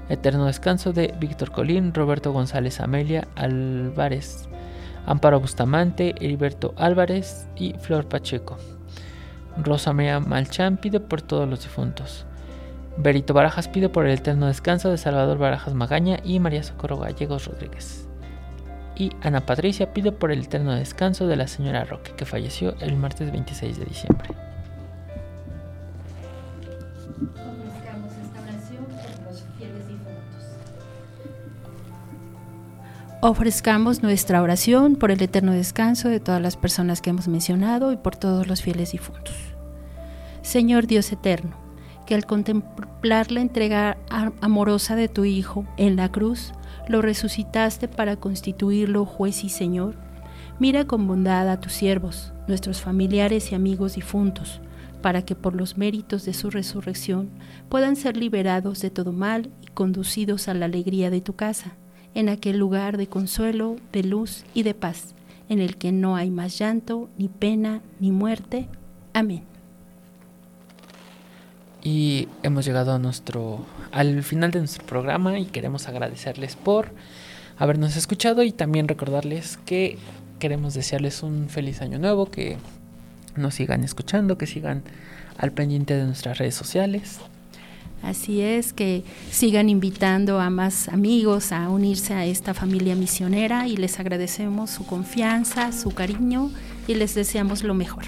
[0.10, 4.50] eterno descanso de Víctor Colín, Roberto González Amelia Álvarez,
[5.06, 8.58] Amparo Bustamante, Heriberto Álvarez y Flor Pacheco.
[9.58, 12.26] Rosa María Malchán pide por todos los difuntos.
[12.98, 17.46] Berito Barajas pide por el eterno descanso de Salvador Barajas Magaña y María Socorro Gallegos
[17.46, 18.08] Rodríguez.
[18.96, 22.98] Y Ana Patricia pide por el eterno descanso de la señora Roque, que falleció el
[22.98, 24.49] martes 26 de diciembre.
[33.22, 37.98] Ofrezcamos nuestra oración por el eterno descanso de todas las personas que hemos mencionado y
[37.98, 39.36] por todos los fieles difuntos.
[40.42, 41.58] Señor Dios eterno,
[42.06, 43.98] que al contemplar la entrega
[44.40, 46.54] amorosa de tu Hijo en la cruz,
[46.88, 49.96] lo resucitaste para constituirlo juez y Señor,
[50.58, 54.62] mira con bondad a tus siervos, nuestros familiares y amigos difuntos,
[55.02, 57.32] para que por los méritos de su resurrección
[57.68, 61.74] puedan ser liberados de todo mal y conducidos a la alegría de tu casa
[62.16, 65.14] en aquel lugar de consuelo, de luz y de paz,
[65.48, 68.68] en el que no hay más llanto, ni pena, ni muerte.
[69.14, 69.44] Amén.
[71.82, 76.92] Y hemos llegado a nuestro al final de nuestro programa y queremos agradecerles por
[77.58, 79.98] habernos escuchado y también recordarles que
[80.40, 82.58] queremos desearles un feliz año nuevo, que
[83.36, 84.84] nos sigan escuchando, que sigan
[85.38, 87.20] al pendiente de nuestras redes sociales.
[88.02, 93.76] Así es, que sigan invitando a más amigos a unirse a esta familia misionera y
[93.78, 96.50] les agradecemos su confianza, su cariño
[96.88, 98.06] y les deseamos lo mejor.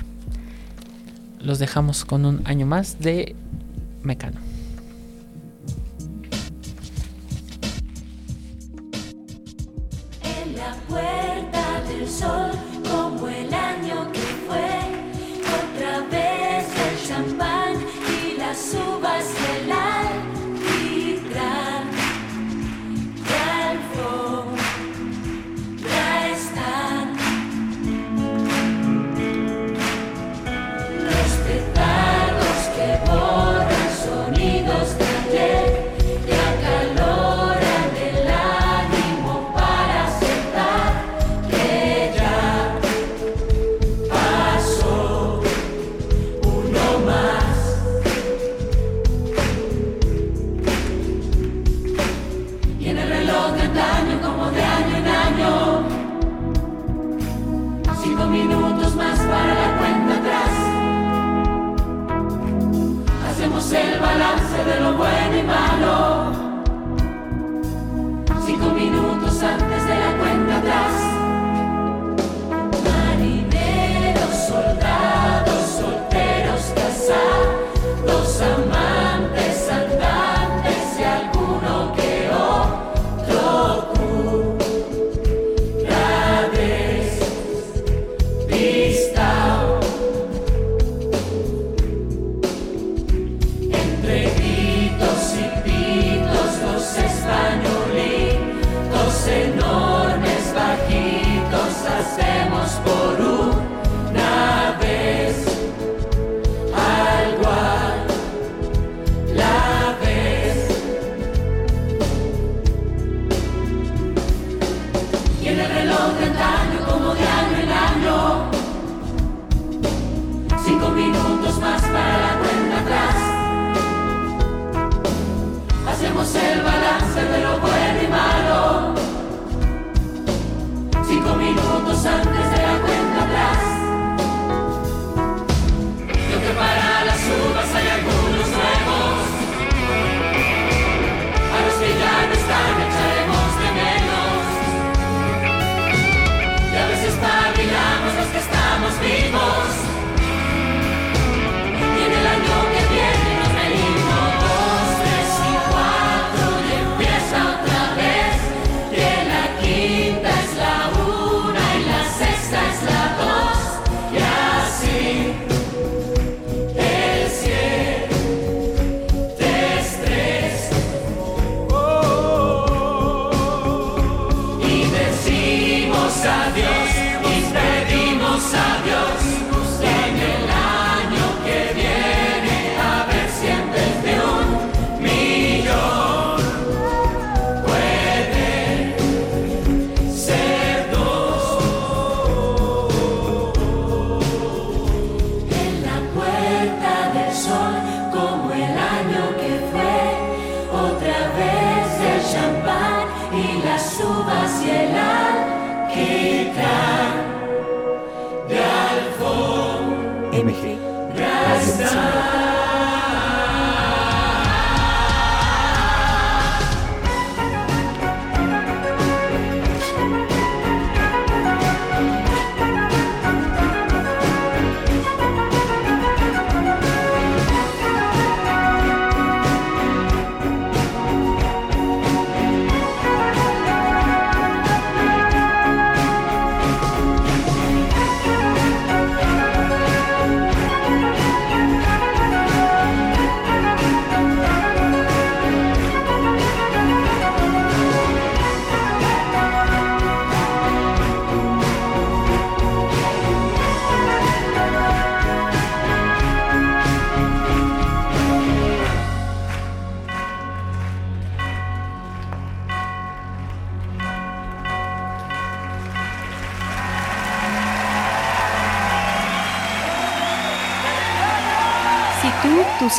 [1.40, 3.36] Los dejamos con un año más de
[4.04, 4.40] Mecano.
[10.24, 12.52] En la puerta del sol,
[12.90, 14.70] como el año que fue,
[15.44, 17.74] otra vez el champán
[18.24, 19.01] y las uvas
[63.74, 65.71] el balance de lo bueno y malo.